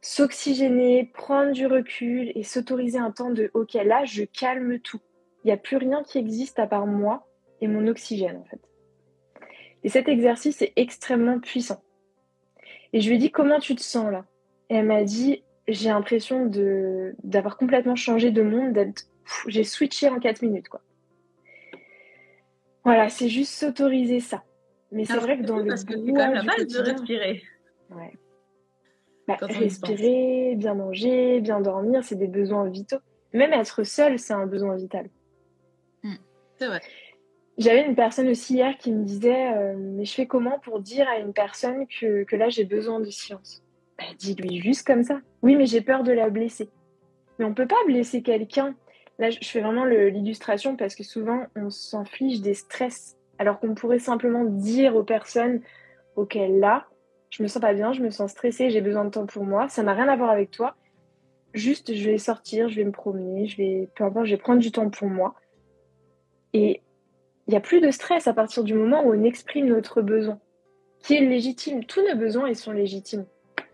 s'oxygéner, 0.00 1.10
prendre 1.12 1.52
du 1.52 1.66
recul 1.66 2.32
et 2.34 2.42
s'autoriser 2.42 2.98
un 2.98 3.10
temps 3.10 3.30
de, 3.30 3.50
ok, 3.54 3.74
là, 3.74 4.04
je 4.04 4.24
calme 4.24 4.78
tout 4.78 5.00
il 5.46 5.50
n'y 5.50 5.52
a 5.52 5.58
plus 5.58 5.76
rien 5.76 6.02
qui 6.02 6.18
existe 6.18 6.58
à 6.58 6.66
part 6.66 6.88
moi 6.88 7.24
et 7.60 7.68
mon 7.68 7.86
oxygène 7.86 8.36
en 8.36 8.44
fait. 8.46 8.60
Et 9.84 9.88
cet 9.88 10.08
exercice 10.08 10.60
est 10.60 10.72
extrêmement 10.74 11.38
puissant. 11.38 11.80
Et 12.96 13.02
je 13.02 13.10
lui 13.10 13.16
ai 13.16 13.18
dit 13.18 13.30
comment 13.30 13.60
tu 13.60 13.74
te 13.74 13.82
sens 13.82 14.10
là? 14.10 14.24
Et 14.70 14.76
elle 14.76 14.86
m'a 14.86 15.04
dit 15.04 15.44
j'ai 15.68 15.90
l'impression 15.90 16.46
de 16.46 17.14
d'avoir 17.22 17.58
complètement 17.58 17.94
changé 17.94 18.30
de 18.30 18.40
monde, 18.40 18.74
j'ai 19.48 19.64
switché 19.64 20.08
en 20.08 20.18
4 20.18 20.40
minutes 20.40 20.70
quoi. 20.70 20.80
Voilà, 22.84 23.10
c'est 23.10 23.28
juste 23.28 23.52
s'autoriser 23.52 24.20
ça. 24.20 24.44
Mais 24.92 25.04
c'est 25.04 25.18
vrai 25.18 25.36
que 25.36 25.42
dans 25.42 25.58
le 25.58 25.66
parce 25.66 25.84
que 25.84 25.92
c'est 25.92 26.10
quand 26.10 26.14
même 26.14 26.32
la 26.32 26.42
base 26.42 26.66
de 26.68 26.78
respirer. 26.78 27.42
Ouais. 27.90 28.12
Bah, 29.28 29.36
respirer, 29.42 30.54
bien 30.56 30.72
manger, 30.72 31.42
bien 31.42 31.60
dormir, 31.60 32.02
c'est 32.02 32.16
des 32.16 32.28
besoins 32.28 32.66
vitaux. 32.66 33.00
Même 33.34 33.52
être 33.52 33.84
seul, 33.84 34.18
c'est 34.18 34.32
un 34.32 34.46
besoin 34.46 34.74
vital. 34.74 35.10
J'avais 37.58 37.86
une 37.86 37.94
personne 37.94 38.28
aussi 38.28 38.54
hier 38.54 38.76
qui 38.78 38.92
me 38.92 39.04
disait 39.04 39.54
euh, 39.54 39.74
Mais 39.76 40.04
je 40.04 40.12
fais 40.12 40.26
comment 40.26 40.58
pour 40.58 40.80
dire 40.80 41.08
à 41.08 41.18
une 41.18 41.32
personne 41.32 41.86
que, 41.86 42.24
que 42.24 42.36
là 42.36 42.48
j'ai 42.48 42.64
besoin 42.64 43.00
de 43.00 43.10
silence 43.10 43.62
bah, 43.98 44.04
Dis-lui 44.18 44.60
juste 44.60 44.86
comme 44.86 45.02
ça. 45.02 45.20
Oui, 45.42 45.56
mais 45.56 45.66
j'ai 45.66 45.80
peur 45.80 46.02
de 46.02 46.12
la 46.12 46.28
blesser. 46.28 46.68
Mais 47.38 47.44
on 47.44 47.54
peut 47.54 47.66
pas 47.66 47.82
blesser 47.86 48.22
quelqu'un. 48.22 48.74
Là, 49.18 49.30
je 49.30 49.38
fais 49.48 49.60
vraiment 49.60 49.86
l'illustration 49.86 50.76
parce 50.76 50.94
que 50.94 51.02
souvent 51.02 51.44
on 51.56 51.70
s'inflige 51.70 52.42
des 52.42 52.54
stress 52.54 53.16
alors 53.38 53.60
qu'on 53.60 53.74
pourrait 53.74 53.98
simplement 53.98 54.44
dire 54.44 54.96
aux 54.96 55.04
personnes 55.04 55.60
Ok, 56.16 56.34
là, 56.34 56.86
je 57.28 57.42
me 57.42 57.48
sens 57.48 57.60
pas 57.60 57.74
bien, 57.74 57.92
je 57.92 58.00
me 58.00 58.08
sens 58.08 58.30
stressée, 58.30 58.70
j'ai 58.70 58.80
besoin 58.80 59.04
de 59.04 59.10
temps 59.10 59.26
pour 59.26 59.44
moi, 59.44 59.68
ça 59.68 59.82
n'a 59.82 59.92
rien 59.92 60.08
à 60.08 60.16
voir 60.16 60.30
avec 60.30 60.50
toi. 60.50 60.74
Juste, 61.52 61.94
je 61.94 62.10
vais 62.10 62.18
sortir, 62.18 62.68
je 62.68 62.76
vais 62.76 62.84
me 62.84 62.92
promener, 62.92 63.46
je 63.46 63.56
vais, 63.58 63.88
peu 63.94 64.04
importe, 64.04 64.26
je 64.26 64.30
vais 64.30 64.40
prendre 64.40 64.60
du 64.60 64.72
temps 64.72 64.88
pour 64.88 65.08
moi. 65.08 65.34
Et 66.54 66.80
il 67.46 67.52
n'y 67.52 67.56
a 67.56 67.60
plus 67.60 67.80
de 67.80 67.90
stress 67.90 68.26
à 68.26 68.34
partir 68.34 68.64
du 68.64 68.74
moment 68.74 69.04
où 69.04 69.14
on 69.14 69.22
exprime 69.22 69.66
notre 69.66 70.02
besoin, 70.02 70.40
qui 71.00 71.14
est 71.14 71.20
légitime. 71.20 71.84
Tous 71.84 72.02
nos 72.02 72.16
besoins, 72.16 72.48
ils 72.48 72.56
sont 72.56 72.72
légitimes. 72.72 73.26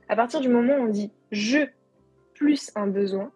À 0.08 0.16
partir 0.16 0.40
du 0.40 0.48
moment 0.48 0.74
où 0.74 0.82
on 0.82 0.88
dit 0.88 1.10
je 1.30 1.66
plus 2.34 2.70
un 2.74 2.86
besoin, 2.86 3.32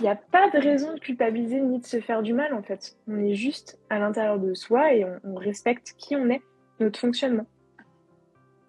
il 0.00 0.02
n'y 0.02 0.08
a 0.08 0.16
pas 0.16 0.50
de 0.50 0.58
raison 0.58 0.92
de 0.92 0.98
culpabiliser 0.98 1.60
ni 1.60 1.78
de 1.78 1.86
se 1.86 2.00
faire 2.00 2.22
du 2.22 2.34
mal 2.34 2.52
en 2.52 2.62
fait. 2.62 2.96
On 3.06 3.18
est 3.18 3.34
juste 3.34 3.78
à 3.88 3.98
l'intérieur 3.98 4.38
de 4.38 4.52
soi 4.54 4.92
et 4.92 5.06
on, 5.24 5.36
respecte 5.36 5.94
qui 5.96 6.16
on 6.16 6.28
est, 6.28 6.42
notre 6.80 6.98
fonctionnement. 6.98 7.46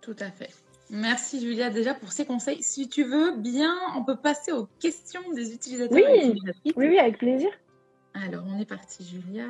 Tout 0.02 0.15
à 0.19 0.32
fait. 0.32 0.50
Merci 0.89 1.41
Julia 1.41 1.69
déjà 1.69 1.93
pour 1.93 2.12
ces 2.12 2.26
conseils. 2.26 2.62
Si 2.62 2.88
tu 2.88 3.04
veux 3.04 3.36
bien, 3.38 3.73
on 3.97 4.06
peut 4.06 4.15
passer 4.15 4.52
aux 4.52 4.67
questions 4.80 5.21
des 5.34 5.54
utilisateurs. 5.54 5.97
Oui, 5.97 6.39
oui, 6.65 6.73
oui, 6.78 7.00
avec 7.00 7.17
plaisir. 7.17 7.50
Alors, 8.13 8.45
on 8.47 8.60
est 8.60 8.65
parti, 8.65 9.04
Julia. 9.04 9.45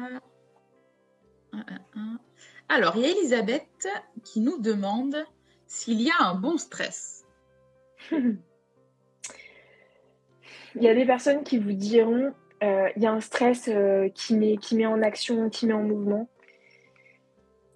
Alors, 2.69 2.95
il 2.95 3.03
y 3.03 3.05
a 3.05 3.10
Elisabeth 3.10 3.88
qui 4.23 4.41
nous 4.41 4.60
demande 4.60 5.15
s'il 5.67 6.01
y 6.01 6.10
a 6.10 6.23
un 6.25 6.36
bon 6.36 6.57
stress. 6.57 7.25
il 8.12 8.38
y 10.75 10.88
a 10.88 10.93
des 10.93 11.05
personnes 11.05 11.43
qui 11.43 11.57
vous 11.57 11.73
diront 11.73 12.33
euh, 12.63 12.89
il 12.95 13.03
y 13.03 13.05
a 13.05 13.12
un 13.12 13.21
stress 13.21 13.67
euh, 13.67 14.10
qui, 14.10 14.36
met, 14.36 14.57
qui 14.57 14.75
met 14.75 14.86
en 14.86 15.01
action, 15.01 15.49
qui 15.49 15.67
met 15.67 15.73
en 15.73 15.83
mouvement. 15.83 16.27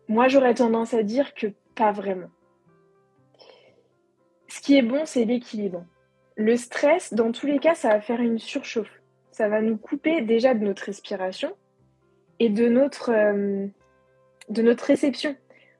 Moi, 0.08 0.28
j'aurais 0.28 0.56
tendance 0.56 0.94
à 0.94 1.04
dire 1.04 1.34
que 1.34 1.48
pas 1.76 1.92
vraiment. 1.92 2.30
Ce 4.48 4.60
qui 4.60 4.76
est 4.76 4.82
bon, 4.82 5.06
c'est 5.06 5.24
l'équilibre. 5.24 5.86
Le 6.36 6.58
stress, 6.58 7.14
dans 7.14 7.32
tous 7.32 7.46
les 7.46 7.60
cas, 7.60 7.76
ça 7.76 7.90
va 7.90 8.02
faire 8.02 8.20
une 8.20 8.40
surchauffe 8.40 9.02
ça 9.32 9.48
va 9.48 9.62
nous 9.62 9.78
couper 9.78 10.22
déjà 10.22 10.54
de 10.54 10.64
notre 10.64 10.84
respiration 10.84 11.56
et 12.42 12.50
de 12.50 12.68
notre, 12.68 13.12
euh, 13.12 13.68
de 14.50 14.62
notre 14.64 14.86
réception. 14.86 15.36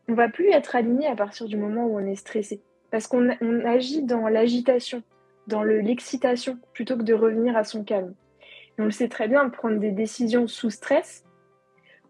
On 0.08 0.14
va 0.14 0.30
plus 0.30 0.52
être 0.52 0.76
aligné 0.76 1.08
à 1.08 1.16
partir 1.16 1.48
du 1.48 1.58
moment 1.58 1.88
où 1.88 1.98
on 1.98 2.06
est 2.06 2.16
stressé. 2.16 2.62
Parce 2.92 3.08
qu'on 3.08 3.30
agit 3.66 4.04
dans 4.04 4.28
l'agitation, 4.28 5.02
dans 5.48 5.64
l'excitation, 5.64 6.60
plutôt 6.74 6.98
que 6.98 7.02
de 7.02 7.16
revenir 7.16 7.58
à 7.58 7.64
son 7.64 7.84
calme. 7.84 8.14
on 8.78 8.86
le 8.86 8.92
sait 8.92 9.10
très 9.10 9.28
bien, 9.28 9.50
prendre 9.50 9.80
des 9.80 9.90
décisions 9.90 10.46
sous 10.46 10.70
stress, 10.70 11.24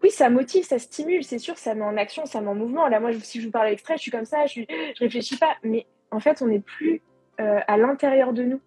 oui, 0.02 0.10
ça 0.10 0.28
motive, 0.28 0.64
ça 0.64 0.78
stimule, 0.78 1.24
c'est 1.24 1.38
sûr, 1.38 1.56
ça 1.56 1.74
met 1.74 1.84
en 1.84 1.96
action, 1.96 2.26
ça 2.26 2.42
met 2.42 2.48
en 2.48 2.54
mouvement. 2.54 2.88
Là, 2.88 3.00
moi, 3.00 3.12
si 3.14 3.40
je 3.40 3.46
vous 3.46 3.52
parle 3.52 3.68
avec 3.68 3.80
stress, 3.80 3.98
je 3.98 4.02
suis 4.02 4.10
comme 4.10 4.26
ça, 4.26 4.44
je, 4.44 4.60
ne 4.60 4.98
réfléchis 4.98 5.38
pas. 5.38 5.56
Mais 5.62 5.86
en 6.10 6.20
fait, 6.20 6.42
on 6.42 6.48
n'est 6.48 6.60
plus 6.60 7.00
euh, 7.40 7.60
à 7.66 7.78
l'intérieur 7.78 8.34
de 8.34 8.42
nous. 8.42 8.60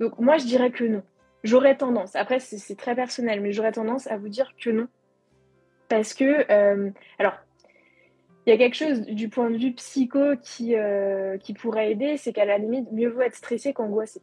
Donc, 0.00 0.18
moi, 0.18 0.38
je 0.38 0.46
dirais 0.46 0.72
que 0.72 0.82
non. 0.82 1.02
J'aurais 1.44 1.76
tendance, 1.76 2.16
après 2.16 2.38
c'est 2.40 2.74
très 2.74 2.94
personnel, 2.94 3.40
mais 3.40 3.52
j'aurais 3.52 3.72
tendance 3.72 4.06
à 4.08 4.18
vous 4.18 4.28
dire 4.28 4.54
que 4.62 4.68
non. 4.68 4.88
Parce 5.90 6.14
que, 6.14 6.50
euh, 6.50 6.90
alors, 7.18 7.34
il 8.46 8.50
y 8.50 8.52
a 8.52 8.56
quelque 8.56 8.76
chose 8.76 9.02
du 9.02 9.28
point 9.28 9.50
de 9.50 9.58
vue 9.58 9.72
psycho 9.74 10.36
qui, 10.40 10.76
euh, 10.76 11.36
qui 11.36 11.52
pourrait 11.52 11.90
aider, 11.90 12.16
c'est 12.16 12.32
qu'à 12.32 12.44
la 12.44 12.58
limite, 12.58 12.90
mieux 12.92 13.08
vaut 13.08 13.20
être 13.22 13.34
stressé 13.34 13.74
qu'angoissé. 13.74 14.22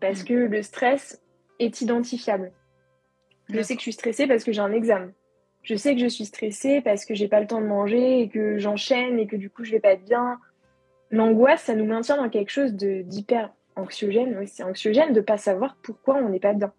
Parce 0.00 0.22
mm. 0.22 0.26
que 0.26 0.34
le 0.34 0.62
stress 0.62 1.20
est 1.58 1.80
identifiable. 1.80 2.52
Je 3.48 3.60
sais 3.60 3.74
que 3.74 3.80
je 3.80 3.86
suis 3.86 3.92
stressée 3.92 4.28
parce 4.28 4.44
que 4.44 4.52
j'ai 4.52 4.60
un 4.60 4.72
examen. 4.72 5.10
Je 5.62 5.74
sais 5.74 5.94
que 5.94 6.00
je 6.00 6.06
suis 6.06 6.24
stressée 6.24 6.80
parce 6.80 7.04
que 7.04 7.14
j'ai 7.14 7.28
pas 7.28 7.40
le 7.40 7.48
temps 7.48 7.60
de 7.60 7.66
manger 7.66 8.20
et 8.20 8.28
que 8.28 8.58
j'enchaîne 8.58 9.18
et 9.18 9.26
que 9.26 9.36
du 9.36 9.50
coup 9.50 9.64
je 9.64 9.72
vais 9.72 9.80
pas 9.80 9.92
être 9.92 10.04
bien. 10.04 10.38
L'angoisse, 11.10 11.64
ça 11.64 11.74
nous 11.74 11.84
maintient 11.84 12.16
dans 12.16 12.30
quelque 12.30 12.50
chose 12.50 12.74
d'hyper 12.74 13.52
anxiogène, 13.74 14.36
oui, 14.38 14.46
c'est 14.46 14.62
anxiogène 14.62 15.12
de 15.12 15.20
ne 15.20 15.24
pas 15.24 15.36
savoir 15.36 15.76
pourquoi 15.82 16.16
on 16.16 16.28
n'est 16.28 16.40
pas 16.40 16.52
bien. 16.52 16.72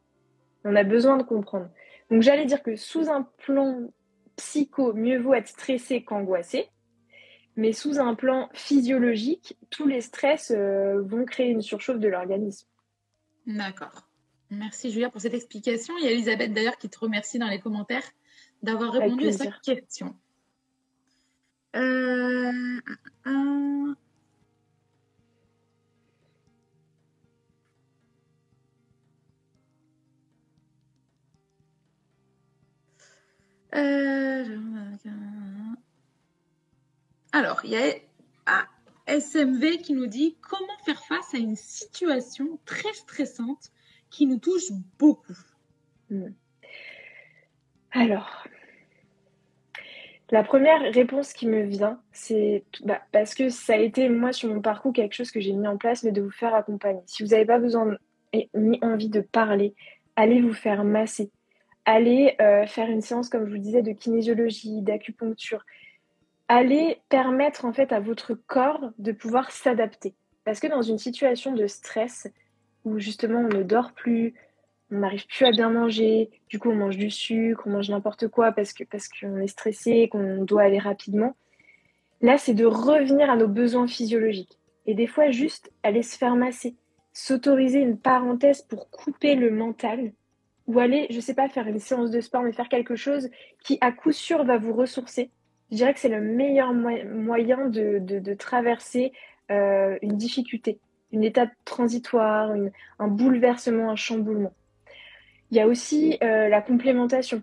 On 0.63 0.75
a 0.75 0.83
besoin 0.83 1.17
de 1.17 1.23
comprendre. 1.23 1.69
Donc 2.09 2.21
j'allais 2.21 2.45
dire 2.45 2.63
que 2.63 2.75
sous 2.75 3.09
un 3.09 3.27
plan 3.38 3.89
psycho, 4.36 4.93
mieux 4.93 5.19
vaut 5.19 5.34
être 5.34 5.48
stressé 5.48 6.04
qu'angoissé. 6.04 6.69
Mais 7.56 7.72
sous 7.72 8.00
un 8.00 8.15
plan 8.15 8.50
physiologique, 8.54 9.58
tous 9.69 9.86
les 9.86 10.02
stress 10.02 10.52
euh, 10.52 11.02
vont 11.02 11.26
créer 11.26 11.50
une 11.50 11.62
surchauffe 11.62 12.00
de 12.00 12.08
l'organisme. 12.08 12.67
D'accord. 13.46 14.10
Merci 14.50 14.91
Julia 14.91 15.10
pour 15.10 15.22
cette 15.22 15.34
explication. 15.34 15.93
Il 16.00 16.06
y 16.06 16.08
a 16.08 16.12
Elisabeth 16.12 16.54
d'ailleurs 16.54 16.78
qui 16.78 16.89
te 16.89 17.00
remercie 17.00 17.39
dans 17.39 17.48
les 17.48 17.60
commentaires 17.60 18.10
d'avoir 18.62 18.93
répondu 18.93 19.28
à 19.28 19.32
sa 19.34 19.52
question. 19.63 20.15
Euh, 21.76 22.82
Euh, 33.75 34.43
alors, 37.31 37.62
il 37.63 37.71
y 37.71 37.77
a 37.77 37.95
SMV 39.07 39.79
qui 39.79 39.93
nous 39.93 40.07
dit 40.07 40.38
comment 40.41 40.77
faire 40.86 41.03
face 41.05 41.33
à 41.33 41.38
une 41.38 41.55
situation 41.55 42.59
très 42.65 42.93
stressante 42.93 43.71
qui 44.09 44.27
nous 44.27 44.38
touche 44.38 44.71
beaucoup. 44.99 45.38
Hmm. 46.09 46.29
Alors, 47.91 48.47
la 50.31 50.43
première 50.43 50.93
réponse 50.93 51.33
qui 51.33 51.47
me 51.47 51.63
vient, 51.63 51.99
c'est 52.12 52.63
bah, 52.83 53.01
parce 53.12 53.36
que 53.36 53.49
ça 53.49 53.73
a 53.73 53.77
été, 53.77 54.09
moi, 54.09 54.31
sur 54.31 54.53
mon 54.53 54.62
parcours, 54.62 54.93
quelque 54.93 55.13
chose 55.13 55.31
que 55.31 55.39
j'ai 55.39 55.53
mis 55.53 55.67
en 55.67 55.77
place, 55.77 56.03
mais 56.03 56.12
de 56.12 56.21
vous 56.21 56.31
faire 56.31 56.55
accompagner. 56.55 57.01
Si 57.05 57.23
vous 57.23 57.29
n'avez 57.29 57.45
pas 57.45 57.59
besoin 57.59 57.97
ni 58.55 58.79
envie 58.81 59.09
de 59.09 59.21
parler, 59.21 59.75
allez 60.15 60.41
vous 60.41 60.53
faire 60.53 60.83
masser. 60.83 61.31
Allez 61.86 62.36
euh, 62.41 62.65
faire 62.65 62.89
une 62.89 63.02
séance, 63.02 63.30
comme 63.30 63.46
je 63.46 63.52
vous 63.52 63.62
disais, 63.62 63.82
de 63.82 63.91
kinésiologie, 63.91 64.82
d'acupuncture. 64.82 65.65
Allez 66.48 67.02
permettre 67.10 67.65
en 67.65 67.74
fait 67.74 67.91
à 67.91 68.00
votre 68.00 68.34
corps 68.34 68.91
de 68.98 69.12
pouvoir 69.12 69.52
s'adapter. 69.52 70.13
Parce 70.46 70.60
que 70.60 70.67
dans 70.67 70.82
une 70.82 70.98
situation 70.98 71.54
de 71.54 71.67
stress, 71.67 72.28
où 72.86 73.00
justement 73.00 73.39
on 73.39 73.50
ne 73.50 73.63
dort 73.63 73.93
plus, 73.93 74.34
on 74.91 75.00
n'arrive 75.00 75.26
plus 75.28 75.46
à 75.46 75.52
bien 75.52 75.69
manger, 75.69 76.30
du 76.50 76.60
coup 76.60 76.69
on 76.69 76.76
mange 76.76 76.98
du 76.98 77.10
sucre, 77.10 77.63
on 77.65 77.72
mange 77.72 77.89
n'importe 77.89 78.28
quoi 78.28 78.52
parce 78.52 78.74
que 78.74 78.84
parce 78.84 79.08
qu'on 79.08 79.38
est 79.38 79.48
stressé, 79.48 80.10
qu'on 80.10 80.43
doit 80.43 80.63
aller 80.63 80.80
rapidement. 80.80 81.36
Là, 82.22 82.38
c'est 82.38 82.54
de 82.54 82.65
revenir 82.65 83.30
à 83.30 83.36
nos 83.36 83.50
besoins 83.50 83.88
physiologiques. 83.88 84.58
Et 84.86 84.96
des 84.96 85.08
fois, 85.08 85.30
juste 85.30 85.72
aller 85.84 86.04
se 86.04 86.17
faire 86.17 86.38
masser, 86.38 86.76
s'autoriser 87.12 87.80
une 87.80 87.98
parenthèse 87.98 88.62
pour 88.62 88.89
couper 88.89 89.36
le 89.36 89.52
mental, 89.52 90.13
ou 90.67 90.80
aller, 90.80 91.08
je 91.10 91.19
sais 91.19 91.34
pas, 91.34 91.49
faire 91.49 91.67
une 91.67 91.80
séance 91.80 92.12
de 92.12 92.21
sport, 92.21 92.43
mais 92.43 92.54
faire 92.54 92.69
quelque 92.69 92.95
chose 92.95 93.30
qui, 93.63 93.78
à 93.82 93.91
coup 93.91 94.12
sûr, 94.12 94.43
va 94.43 94.58
vous 94.58 94.73
ressourcer. 94.73 95.30
Je 95.71 95.78
dirais 95.78 95.93
que 95.93 95.99
c'est 95.99 96.10
le 96.10 96.21
meilleur 96.21 96.73
moyen 96.73 97.67
de, 97.67 98.34
traverser 98.36 99.12
euh, 99.52 99.97
une 100.02 100.17
difficulté, 100.17 100.80
une 101.12 101.23
étape 101.23 101.52
transitoire, 101.65 102.54
un 102.99 103.08
bouleversement, 103.08 103.89
un 103.89 103.95
chamboulement. 103.95 104.54
Il 105.52 105.58
y 105.58 105.60
a 105.60 105.67
aussi 105.67 106.17
euh, 106.23 106.47
la 106.49 106.62
complémentation. 106.62 107.41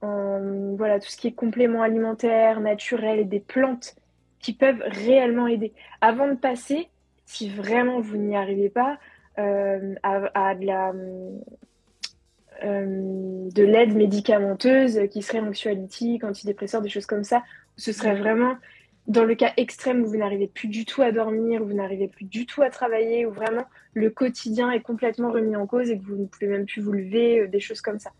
voilà, 0.00 1.00
tout 1.00 1.08
ce 1.08 1.16
qui 1.16 1.28
est 1.28 1.32
complément 1.32 1.82
alimentaire, 1.82 2.60
naturel 2.60 3.18
et 3.18 3.24
des 3.24 3.40
plantes 3.40 3.96
qui 4.40 4.54
peuvent 4.54 4.82
réellement 4.86 5.46
aider. 5.46 5.72
Avant 6.00 6.28
de 6.28 6.34
passer, 6.34 6.88
si 7.26 7.48
vraiment 7.48 8.00
vous 8.00 8.16
n'y 8.16 8.36
arrivez 8.36 8.70
pas, 8.70 8.98
euh, 9.38 9.94
à, 10.02 10.54
de 10.54 10.66
la 10.66 10.92
de 12.62 13.62
l'aide 13.62 13.94
médicamenteuse 13.94 15.00
qui 15.10 15.22
serait 15.22 15.40
anxiolytique, 15.40 16.24
antidépresseur, 16.24 16.82
des 16.82 16.88
choses 16.88 17.06
comme 17.06 17.24
ça. 17.24 17.42
Ce 17.76 17.92
serait 17.92 18.14
vraiment 18.14 18.56
dans 19.06 19.24
le 19.24 19.34
cas 19.34 19.52
extrême 19.56 20.02
où 20.02 20.06
vous 20.06 20.16
n'arrivez 20.16 20.46
plus 20.46 20.68
du 20.68 20.84
tout 20.84 21.02
à 21.02 21.10
dormir, 21.10 21.62
où 21.62 21.66
vous 21.66 21.74
n'arrivez 21.74 22.06
plus 22.06 22.24
du 22.24 22.46
tout 22.46 22.62
à 22.62 22.70
travailler, 22.70 23.26
où 23.26 23.32
vraiment 23.32 23.64
le 23.92 24.08
quotidien 24.10 24.70
est 24.70 24.82
complètement 24.82 25.32
remis 25.32 25.56
en 25.56 25.66
cause 25.66 25.90
et 25.90 25.98
que 25.98 26.04
vous 26.04 26.16
ne 26.16 26.26
pouvez 26.26 26.46
même 26.46 26.64
plus 26.64 26.80
vous 26.80 26.92
lever, 26.92 27.40
euh, 27.40 27.48
des 27.48 27.60
choses 27.60 27.80
comme 27.80 27.98
ça. 27.98 28.12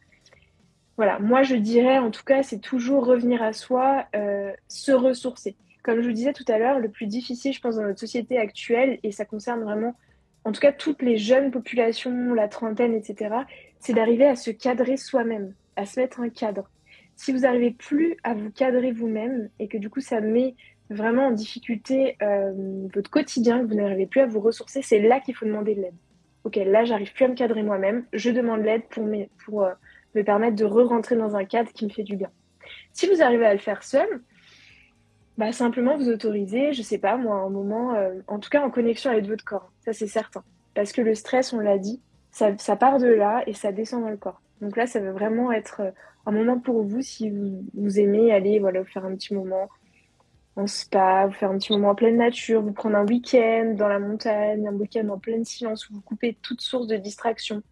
Voilà, 0.96 1.18
moi 1.18 1.42
je 1.42 1.54
dirais 1.54 1.98
en 1.98 2.10
tout 2.10 2.24
cas, 2.24 2.42
c'est 2.42 2.58
toujours 2.58 3.06
revenir 3.06 3.42
à 3.42 3.52
soi, 3.52 4.06
euh, 4.16 4.52
se 4.68 4.92
ressourcer. 4.92 5.56
Comme 5.82 6.02
je 6.02 6.08
vous 6.08 6.14
disais 6.14 6.32
tout 6.32 6.44
à 6.48 6.58
l'heure, 6.58 6.78
le 6.78 6.88
plus 6.88 7.06
difficile, 7.06 7.52
je 7.52 7.60
pense, 7.60 7.76
dans 7.76 7.82
notre 7.82 8.00
société 8.00 8.36
actuelle, 8.36 8.98
et 9.02 9.12
ça 9.12 9.24
concerne 9.24 9.62
vraiment, 9.62 9.94
en 10.44 10.52
tout 10.52 10.60
cas, 10.60 10.72
toutes 10.72 11.02
les 11.02 11.16
jeunes 11.16 11.52
populations, 11.52 12.34
la 12.34 12.48
trentaine, 12.48 12.94
etc., 12.94 13.30
c'est 13.80 13.94
d'arriver 13.94 14.26
à 14.26 14.36
se 14.36 14.50
cadrer 14.50 14.96
soi-même, 14.96 15.54
à 15.76 15.86
se 15.86 15.98
mettre 15.98 16.20
un 16.20 16.28
cadre. 16.28 16.70
Si 17.16 17.32
vous 17.32 17.40
n'arrivez 17.40 17.72
plus 17.72 18.16
à 18.22 18.34
vous 18.34 18.50
cadrer 18.50 18.92
vous-même 18.92 19.50
et 19.58 19.68
que 19.68 19.76
du 19.76 19.90
coup 19.90 20.00
ça 20.00 20.20
met 20.20 20.54
vraiment 20.90 21.28
en 21.28 21.30
difficulté 21.30 22.16
euh, 22.22 22.52
votre 22.94 23.10
quotidien, 23.10 23.60
que 23.60 23.66
vous 23.66 23.74
n'arrivez 23.74 24.06
plus 24.06 24.20
à 24.20 24.26
vous 24.26 24.40
ressourcer, 24.40 24.82
c'est 24.82 25.00
là 25.00 25.20
qu'il 25.20 25.34
faut 25.34 25.46
demander 25.46 25.74
de 25.74 25.82
l'aide. 25.82 25.94
Ok, 26.44 26.56
là, 26.56 26.84
j'arrive 26.84 27.12
plus 27.12 27.24
à 27.24 27.28
me 27.28 27.34
cadrer 27.34 27.62
moi-même, 27.62 28.04
je 28.12 28.30
demande 28.30 28.62
l'aide 28.62 28.82
pour, 28.88 29.62
euh, 29.62 29.72
me 30.14 30.22
permettre 30.22 30.56
de 30.56 30.64
re-rentrer 30.64 31.16
dans 31.16 31.36
un 31.36 31.44
cadre 31.44 31.70
qui 31.72 31.84
me 31.84 31.90
fait 31.90 32.02
du 32.02 32.16
bien. 32.16 32.30
Si 32.92 33.06
vous 33.06 33.22
arrivez 33.22 33.46
à 33.46 33.52
le 33.52 33.60
faire 33.60 33.82
seul, 33.82 34.08
bah, 35.38 35.52
simplement 35.52 35.96
vous 35.96 36.08
autorisez, 36.08 36.72
je 36.72 36.82
sais 36.82 36.98
pas, 36.98 37.16
moi, 37.16 37.36
un 37.36 37.50
moment, 37.50 37.94
euh, 37.94 38.14
en 38.26 38.38
tout 38.38 38.50
cas 38.50 38.62
en 38.64 38.70
connexion 38.70 39.10
avec 39.10 39.26
votre 39.26 39.44
corps, 39.44 39.70
ça 39.84 39.92
c'est 39.92 40.06
certain. 40.06 40.42
Parce 40.74 40.92
que 40.92 41.02
le 41.02 41.14
stress, 41.14 41.52
on 41.52 41.60
l'a 41.60 41.78
dit, 41.78 42.00
ça, 42.30 42.76
part 42.76 42.98
de 42.98 43.08
là 43.08 43.42
et 43.46 43.54
ça 43.54 43.72
descend 43.72 44.02
dans 44.02 44.10
le 44.10 44.16
corps. 44.16 44.40
Donc 44.60 44.76
là, 44.76 44.86
ça 44.86 45.00
va 45.00 45.12
vraiment 45.12 45.52
être 45.52 45.92
un 46.26 46.32
moment 46.32 46.58
pour 46.58 46.82
vous 46.82 47.02
si 47.02 47.30
vous, 47.30 47.98
aimez 47.98 48.32
aller 48.32 48.58
voilà, 48.58 48.84
faire 48.84 49.04
un 49.04 49.14
petit 49.14 49.34
moment 49.34 49.68
en 50.56 50.66
spa, 50.66 51.28
faire 51.32 51.50
un 51.50 51.58
petit 51.58 51.72
moment 51.72 51.90
en 51.90 51.94
pleine 51.94 52.16
nature, 52.16 52.60
vous 52.62 52.72
prendre 52.72 52.96
un 52.96 53.06
week-end 53.06 53.74
dans 53.76 53.88
la 53.88 53.98
montagne, 53.98 54.66
un 54.66 54.74
week-end 54.74 55.08
en 55.08 55.18
plein 55.18 55.42
silence 55.44 55.88
où 55.88 55.94
vous 55.94 56.00
coupez 56.00 56.36
toute 56.42 56.60
source 56.60 56.86
de 56.86 56.96
distraction. 56.96 57.62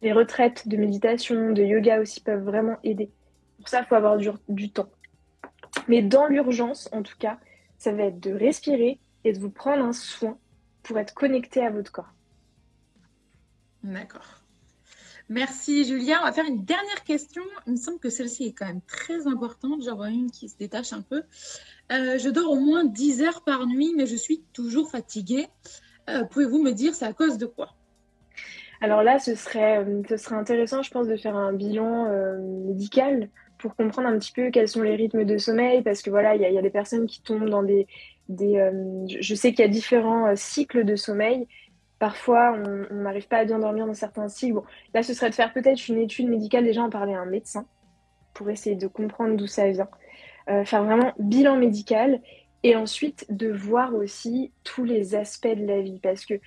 Les 0.00 0.12
retraites 0.12 0.66
de 0.66 0.76
méditation, 0.76 1.52
de 1.52 1.62
yoga 1.62 2.00
aussi 2.00 2.20
peuvent 2.20 2.42
vraiment 2.42 2.76
aider. 2.82 3.10
Pour 3.58 3.68
ça, 3.68 3.80
il 3.80 3.86
faut 3.86 3.94
avoir 3.94 4.16
du, 4.16 4.70
temps. 4.70 4.88
Mais 5.88 6.02
dans 6.02 6.26
l'urgence, 6.26 6.88
en 6.92 7.02
tout 7.02 7.16
cas, 7.18 7.38
ça 7.78 7.92
va 7.92 8.04
être 8.04 8.18
de 8.18 8.32
respirer 8.32 8.98
et 9.24 9.32
de 9.32 9.38
vous 9.38 9.50
prendre 9.50 9.84
un 9.84 9.92
soin 9.92 10.36
pour 10.82 10.98
être 10.98 11.14
connecté 11.14 11.64
à 11.64 11.70
votre 11.70 11.92
corps. 11.92 12.12
D'accord. 13.82 14.42
Merci 15.28 15.84
Julien. 15.84 16.18
On 16.20 16.24
va 16.24 16.32
faire 16.32 16.44
une 16.44 16.64
dernière 16.64 17.04
question. 17.04 17.42
Il 17.66 17.72
me 17.72 17.76
semble 17.76 17.98
que 17.98 18.10
celle-ci 18.10 18.44
est 18.44 18.52
quand 18.52 18.66
même 18.66 18.82
très 18.86 19.26
importante. 19.26 19.82
J'en 19.84 19.96
vois 19.96 20.10
une 20.10 20.30
qui 20.30 20.48
se 20.48 20.56
détache 20.56 20.92
un 20.92 21.02
peu. 21.02 21.22
Euh, 21.90 22.18
je 22.18 22.28
dors 22.28 22.50
au 22.50 22.60
moins 22.60 22.84
10 22.84 23.22
heures 23.22 23.42
par 23.42 23.66
nuit, 23.66 23.92
mais 23.96 24.06
je 24.06 24.16
suis 24.16 24.42
toujours 24.52 24.90
fatiguée. 24.90 25.46
Euh, 26.10 26.24
pouvez-vous 26.24 26.62
me 26.62 26.72
dire 26.72 26.94
c'est 26.94 27.06
à 27.06 27.12
cause 27.12 27.38
de 27.38 27.46
quoi? 27.46 27.74
Alors 28.80 29.02
là, 29.02 29.18
ce 29.18 29.34
serait, 29.34 29.78
euh, 29.78 30.02
ce 30.08 30.16
serait 30.16 30.34
intéressant, 30.34 30.82
je 30.82 30.90
pense, 30.90 31.06
de 31.06 31.16
faire 31.16 31.36
un 31.36 31.52
bilan 31.52 32.08
médical 32.66 33.30
pour 33.58 33.76
comprendre 33.76 34.08
un 34.08 34.18
petit 34.18 34.32
peu 34.32 34.50
quels 34.50 34.68
sont 34.68 34.82
les 34.82 34.96
rythmes 34.96 35.24
de 35.24 35.38
sommeil, 35.38 35.82
parce 35.82 36.02
que 36.02 36.10
voilà, 36.10 36.34
il 36.34 36.42
y, 36.42 36.58
a 36.58 36.62
des 36.62 36.70
personnes 36.70 37.06
qui 37.06 37.22
tombent 37.22 37.48
dans 37.48 37.62
des 37.62 37.86
je 38.28 39.34
sais 39.34 39.52
qu'il 39.52 39.60
y 39.60 39.68
a 39.68 39.70
différents 39.70 40.34
cycles 40.36 40.84
de 40.84 40.96
sommeil. 40.96 41.46
Parfois, 42.02 42.58
on 42.58 42.94
n'arrive 42.94 43.28
pas 43.28 43.36
à 43.36 43.44
bien 43.44 43.60
dormir 43.60 43.86
dans 43.86 43.94
certains 43.94 44.28
cycles. 44.28 44.58
Là, 44.92 45.04
ce 45.04 45.14
serait 45.14 45.30
de 45.30 45.36
faire 45.36 45.52
peut-être 45.52 45.86
une 45.86 45.98
étude 45.98 46.28
médicale, 46.28 46.64
déjà 46.64 46.82
en 46.82 46.90
parler 46.90 47.14
à 47.14 47.20
un 47.20 47.26
médecin, 47.26 47.64
pour 48.34 48.50
essayer 48.50 48.74
de 48.74 48.88
comprendre 48.88 49.36
d'où 49.36 49.46
ça 49.46 49.70
vient. 49.70 49.86
Euh, 50.50 50.64
faire 50.64 50.82
vraiment 50.82 51.12
bilan 51.20 51.56
médical 51.56 52.20
et 52.64 52.74
ensuite 52.74 53.24
de 53.30 53.52
voir 53.52 53.94
aussi 53.94 54.50
tous 54.64 54.82
les 54.82 55.14
aspects 55.14 55.46
de 55.46 55.64
la 55.64 55.80
vie 55.80 56.00
parce 56.00 56.26
que 56.26 56.40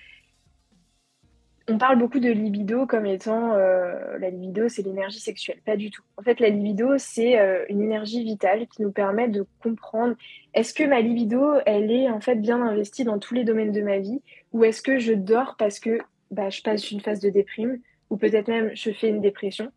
on 1.68 1.78
parle 1.78 1.98
beaucoup 1.98 2.20
de 2.20 2.30
libido 2.30 2.86
comme 2.86 3.06
étant 3.06 3.54
euh, 3.54 4.18
la 4.20 4.30
libido 4.30 4.68
c'est 4.68 4.84
l'énergie 4.84 5.20
sexuelle 5.20 5.62
pas 5.66 5.78
du 5.78 5.90
tout 5.90 6.04
en 6.18 6.22
fait 6.22 6.40
la 6.40 6.50
libido 6.50 6.98
c'est 6.98 7.40
euh, 7.40 7.66
une 7.70 7.82
énergie 7.82 8.24
vitale 8.24 8.68
qui 8.68 8.84
nous 8.84 8.92
permet 8.92 9.30
de 9.30 9.48
comprendre 9.64 10.16
est-ce 10.54 10.74
que 10.74 10.84
ma 10.84 11.02
libido 11.02 11.56
elle 11.66 11.90
est 11.92 12.10
en 12.10 12.20
fait 12.20 12.36
bien 12.36 12.62
investie 12.62 13.04
dans 13.04 13.18
tous 13.18 13.34
les 13.34 13.46
domaines 13.46 13.72
de 13.72 13.82
ma 13.82 13.98
vie 13.98 14.22
ou 14.56 14.64
est-ce 14.64 14.82
que 14.82 15.00
je 15.00 15.12
dors 15.12 15.58
parce 15.58 15.82
que 15.82 16.00
bah, 16.32 16.50
je 16.50 16.62
passe 16.62 16.90
une 16.90 17.02
phase 17.02 17.20
de 17.20 17.30
déprime 17.30 17.82
ou 18.10 18.16
peut-être 18.16 18.48
même 18.48 18.72
je 18.74 18.92
fais 18.92 19.10
une 19.10 19.20
dépression 19.20 19.70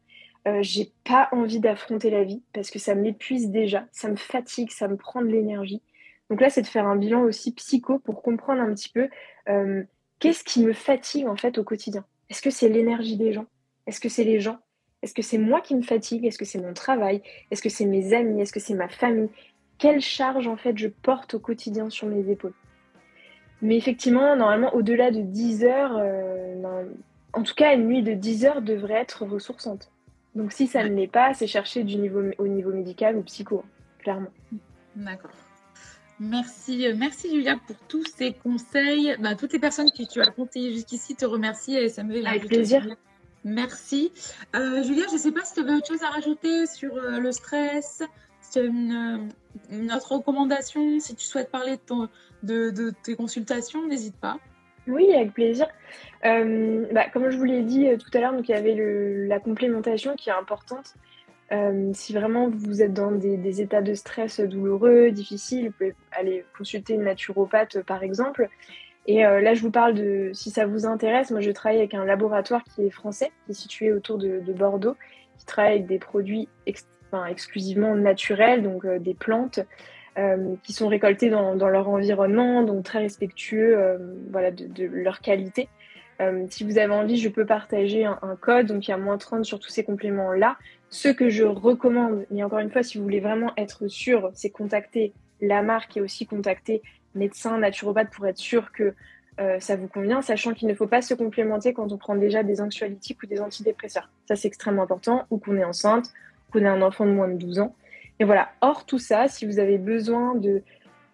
euh, 0.47 0.63
j'ai 0.63 0.93
pas 1.05 1.29
envie 1.33 1.59
d'affronter 1.59 2.11
la 2.11 2.23
vie 2.23 2.43
parce 2.53 2.71
que 2.71 2.79
ça 2.79 2.95
m'épuise 2.95 3.51
déjà, 3.51 3.87
ça 3.91 4.09
me 4.09 4.15
fatigue, 4.15 4.71
ça 4.71 4.87
me 4.87 4.97
prend 4.97 5.21
de 5.21 5.27
l'énergie. 5.27 5.83
Donc 6.31 6.41
là, 6.41 6.49
c'est 6.49 6.63
de 6.63 6.69
faire 6.69 6.87
un 6.87 6.95
bilan 6.95 7.23
aussi 7.23 7.53
psycho 7.53 7.99
pour 7.99 8.23
comprendre 8.23 8.63
un 8.63 8.73
petit 8.73 8.89
peu 8.89 9.09
euh, 9.49 9.83
qu'est-ce 10.21 10.45
qui 10.45 10.65
me 10.65 10.73
fatigue 10.73 11.27
en 11.27 11.37
fait 11.37 11.59
au 11.59 11.65
quotidien? 11.65 12.05
Est-ce 12.31 12.41
que 12.41 12.51
c'est 12.51 12.69
l'énergie 12.69 13.17
des 13.17 13.33
gens? 13.33 13.47
Est-ce 13.87 14.01
que 14.01 14.09
c'est 14.09 14.25
les 14.25 14.39
gens? 14.39 14.59
Est-ce 15.03 15.13
que 15.13 15.23
c'est 15.23 15.39
moi 15.39 15.61
qui 15.61 15.75
me 15.75 15.83
fatigue? 15.83 16.25
Est-ce 16.25 16.39
que 16.39 16.45
c'est 16.45 16.63
mon 16.63 16.73
travail? 16.73 17.21
Est-ce 17.51 17.61
que 17.61 17.69
c'est 17.69 17.87
mes 17.87 18.15
amis? 18.15 18.41
Est-ce 18.41 18.53
que 18.53 18.61
c'est 18.61 18.75
ma 18.75 18.89
famille? 18.89 19.29
Quelle 19.77 20.01
charge 20.01 20.47
en 20.47 20.57
fait 20.57 20.79
je 20.79 20.89
porte 20.89 21.35
au 21.35 21.41
quotidien 21.41 21.91
sur 21.91 22.07
mes 22.07 22.31
épaules? 22.31 22.55
Mais 23.63 23.77
effectivement, 23.77 24.37
normalement, 24.37 24.75
au-delà 24.75 25.11
de 25.11 25.21
10 25.21 25.65
heures, 25.65 25.97
euh, 25.99 26.85
en 27.33 27.43
tout 27.43 27.55
cas, 27.55 27.75
une 27.75 27.87
nuit 27.87 28.03
de 28.03 28.13
10 28.13 28.45
heures 28.45 28.63
devrait 28.63 28.95
être 28.95 29.25
ressourçante. 29.25 29.91
Donc 30.35 30.53
si 30.53 30.67
ça 30.67 30.85
ne 30.85 30.95
l'est 30.95 31.09
pas, 31.09 31.35
c'est 31.35 31.47
chercher 31.47 31.83
du 31.83 31.97
niveau, 31.97 32.23
au 32.39 32.47
niveau 32.47 32.73
médical 32.73 33.17
ou 33.17 33.23
psycho, 33.23 33.65
clairement. 33.99 34.31
D'accord. 34.95 35.31
Merci, 36.21 36.87
euh, 36.87 36.95
merci 36.97 37.31
Julia 37.31 37.57
pour 37.67 37.77
tous 37.89 38.05
ces 38.17 38.33
conseils. 38.33 39.17
Bah, 39.21 39.35
toutes 39.37 39.53
les 39.53 39.59
personnes 39.59 39.91
que 39.91 40.03
tu 40.03 40.21
as 40.21 40.31
conseillées 40.31 40.73
jusqu'ici 40.73 41.15
te 41.15 41.25
remercient 41.25 41.77
et 41.77 41.89
ça 41.89 42.03
me 42.03 42.13
fait 42.13 42.27
Avec 42.27 42.47
plaisir. 42.47 42.87
Merci. 43.45 44.13
Euh, 44.57 44.83
Julia, 44.83 45.05
je 45.09 45.15
ne 45.15 45.19
sais 45.19 45.33
pas 45.33 45.45
si 45.45 45.55
tu 45.55 45.61
avais 45.61 45.73
autre 45.73 45.87
chose 45.87 46.03
à 46.03 46.11
rajouter 46.11 46.67
sur 46.67 46.97
euh, 46.97 47.21
le 47.21 47.31
stress, 47.31 48.03
si 48.41 48.59
une, 48.59 49.31
une, 49.71 49.93
autre 49.93 50.13
recommandation, 50.13 50.99
si 50.99 51.15
tu 51.15 51.25
souhaites 51.25 51.51
parler 51.51 51.77
de, 51.77 51.83
ton, 51.87 52.09
de, 52.43 52.93
tes 53.03 53.15
consultations, 53.15 53.87
n'hésite 53.87 54.17
pas. 54.17 54.39
Oui, 54.87 55.13
avec 55.15 55.35
plaisir. 55.35 55.67
Euh, 56.25 56.87
bah, 56.93 57.05
comme 57.13 57.31
je 57.31 57.37
vous 57.37 57.45
l'ai 57.45 57.63
dit 57.63 57.89
euh, 57.89 57.97
tout 57.97 58.11
à 58.15 58.21
l'heure, 58.21 58.35
il 58.39 58.49
y 58.49 58.55
avait 58.55 58.75
la 59.27 59.39
complémentation 59.39 60.15
qui 60.17 60.31
est 60.31 60.33
importante. 60.33 60.95
si 61.93 62.13
vraiment 62.13 62.49
vous 62.49 62.83
êtes 62.83 62.95
dans 62.95 63.13
des, 63.13 63.61
états 63.61 63.83
de 63.83 63.95
stress 63.95 64.41
douloureux, 64.41 65.11
difficiles, 65.11 65.67
vous 65.67 65.73
pouvez 65.73 65.95
aller 66.13 66.45
consulter 66.57 66.95
une 66.95 67.05
naturopathe 67.05 67.83
par 67.83 68.03
exemple. 68.03 68.49
Et 69.07 69.23
là, 69.23 69.55
je 69.55 69.63
vous 69.63 69.71
parle 69.71 69.95
de, 69.95 70.31
si 70.35 70.51
ça 70.51 70.67
vous 70.67 70.85
intéresse, 70.85 71.31
moi 71.31 71.41
je 71.41 71.51
travaille 71.51 71.79
avec 71.79 71.95
un 71.95 72.05
laboratoire 72.05 72.63
qui 72.65 72.83
est 72.83 72.91
français, 72.91 73.33
qui 73.47 73.53
est 73.53 73.55
situé 73.55 73.93
autour 73.93 74.19
de, 74.19 74.53
Bordeaux, 74.53 74.97
qui 75.39 75.47
travaille 75.47 75.77
avec 75.77 75.87
des 75.87 75.99
produits 75.99 76.49
exclusivement 77.27 77.95
naturels, 77.95 78.63
donc 78.63 78.87
des 78.87 79.15
plantes, 79.15 79.61
euh, 80.19 80.57
qui 80.65 80.73
sont 80.73 80.89
récoltés 80.89 81.31
dans, 81.31 81.55
leur 81.55 81.89
environnement, 81.89 82.65
donc 82.65 82.83
très 82.83 82.99
respectueux 82.99 83.79
euh, 83.79 83.99
voilà, 84.33 84.51
de, 84.51 84.85
leur 84.85 85.21
qualité. 85.21 85.69
Euh, 86.21 86.45
si 86.51 86.65
vous 86.65 86.79
avez 86.79 86.93
envie, 86.93 87.19
je 87.19 87.29
peux 87.29 87.47
partager 87.47 88.05
un, 88.05 88.37
code, 88.41 88.67
donc 88.67 88.89
il 88.89 88.91
y 88.91 88.95
a 88.95 88.97
moins 88.97 89.17
30 89.17 89.45
sur 89.45 89.61
tous 89.61 89.69
ces 89.69 89.85
compléments-là. 89.85 90.57
Ce 90.91 91.09
que 91.09 91.29
je 91.29 91.45
recommande, 91.45 92.27
mais 92.33 92.43
encore 92.43 92.59
une 92.59 92.71
fois, 92.71 92.83
si 92.83 92.99
vous 92.99 93.05
voulez 93.05 93.21
vraiment 93.21 93.53
être 93.57 93.87
sûr, 93.87 94.33
c'est 94.35 94.51
contacter 94.51 95.13
la 95.41 95.63
marque 95.63 95.97
et 95.97 96.01
aussi 96.01 96.27
contacter 96.27 96.83
médecin, 97.15 97.57
naturopathe 97.59 98.11
pour 98.11 98.27
être 98.27 98.39
sûr 98.39 98.73
que 98.73 98.95
ça 99.61 99.77
vous 99.77 99.87
convient, 99.87 100.21
sachant 100.21 100.53
qu'il 100.53 100.67
ne 100.67 100.75
faut 100.75 100.89
pas 100.89 101.01
se 101.01 101.15
complémenter 101.15 101.73
quand 101.73 101.93
on 101.93 101.97
prend 101.97 102.17
déjà 102.17 102.43
des 102.43 102.61
anxiolytiques 102.61 103.23
ou 103.23 103.27
des 103.27 103.41
antidépresseurs. 103.41 104.11
Ça, 104.27 104.35
c'est 104.35 104.49
extrêmement 104.49 104.83
important, 104.83 105.27
ou 105.31 105.39
qu'on 105.39 105.57
est 105.57 105.65
enceinte, 105.65 106.11
qu'on 106.51 106.59
est 106.59 106.67
un 106.67 106.83
enfant 106.83 107.07
de 107.07 107.13
moins 107.13 107.29
de 107.29 107.39
12 107.39 107.61
ans. 107.61 107.77
Et 108.21 108.25
voilà, 108.25 108.51
hors 108.61 108.85
tout 108.85 108.99
ça, 108.99 109.29
si 109.29 109.47
vous 109.47 109.59
avez 109.59 109.79
besoin 109.79 110.35
de 110.35 110.63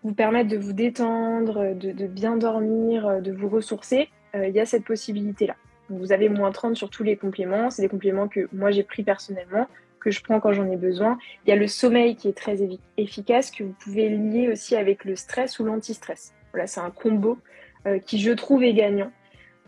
vous 0.03 0.15
permettre 0.15 0.51
de 0.51 0.57
vous 0.57 0.73
détendre, 0.73 1.75
de, 1.75 2.07
bien 2.07 2.37
dormir, 2.37 3.23
de 3.23 3.33
vous 3.33 3.49
ressourcer, 3.49 4.09
euh, 4.35 4.47
il 4.47 4.55
y 4.55 4.61
a 4.61 4.67
cette 4.67 4.85
possibilité-là. 4.85 5.57
Vous 5.91 6.13
avez 6.13 6.29
moins 6.29 6.51
30 6.51 6.77
sur 6.77 6.91
tous 6.91 7.03
les 7.03 7.17
compléments. 7.17 7.71
C'est 7.71 7.83
des 7.83 7.89
compléments 7.89 8.29
que 8.29 8.49
moi 8.53 8.71
j'ai 8.71 8.83
pris 8.83 9.03
personnellement, 9.03 9.67
que 10.01 10.11
je 10.11 10.23
prends 10.23 10.41
quand 10.41 10.53
j'en 10.53 10.71
ai 10.71 10.77
besoin. 10.77 11.19
Il 11.47 11.51
y 11.51 11.53
a 11.53 11.57
le 11.57 11.67
sommeil 11.67 12.17
qui 12.17 12.29
est 12.29 12.37
très 12.37 12.59
efficace, 12.97 13.51
que 13.51 13.65
vous 13.65 13.75
pouvez 13.79 14.09
lier 14.09 14.49
aussi 14.49 14.77
avec 14.77 15.05
le 15.05 15.17
stress 15.17 15.59
ou 15.59 15.65
l'anti-stress. 15.65 16.33
Voilà, 16.53 16.67
c'est 16.67 16.81
un 16.81 16.91
combo 16.91 17.39
euh, 17.87 17.99
qui 17.99 18.19
je 18.19 18.31
trouve 18.33 18.63
est 18.63 18.75
gagnant. 18.75 19.11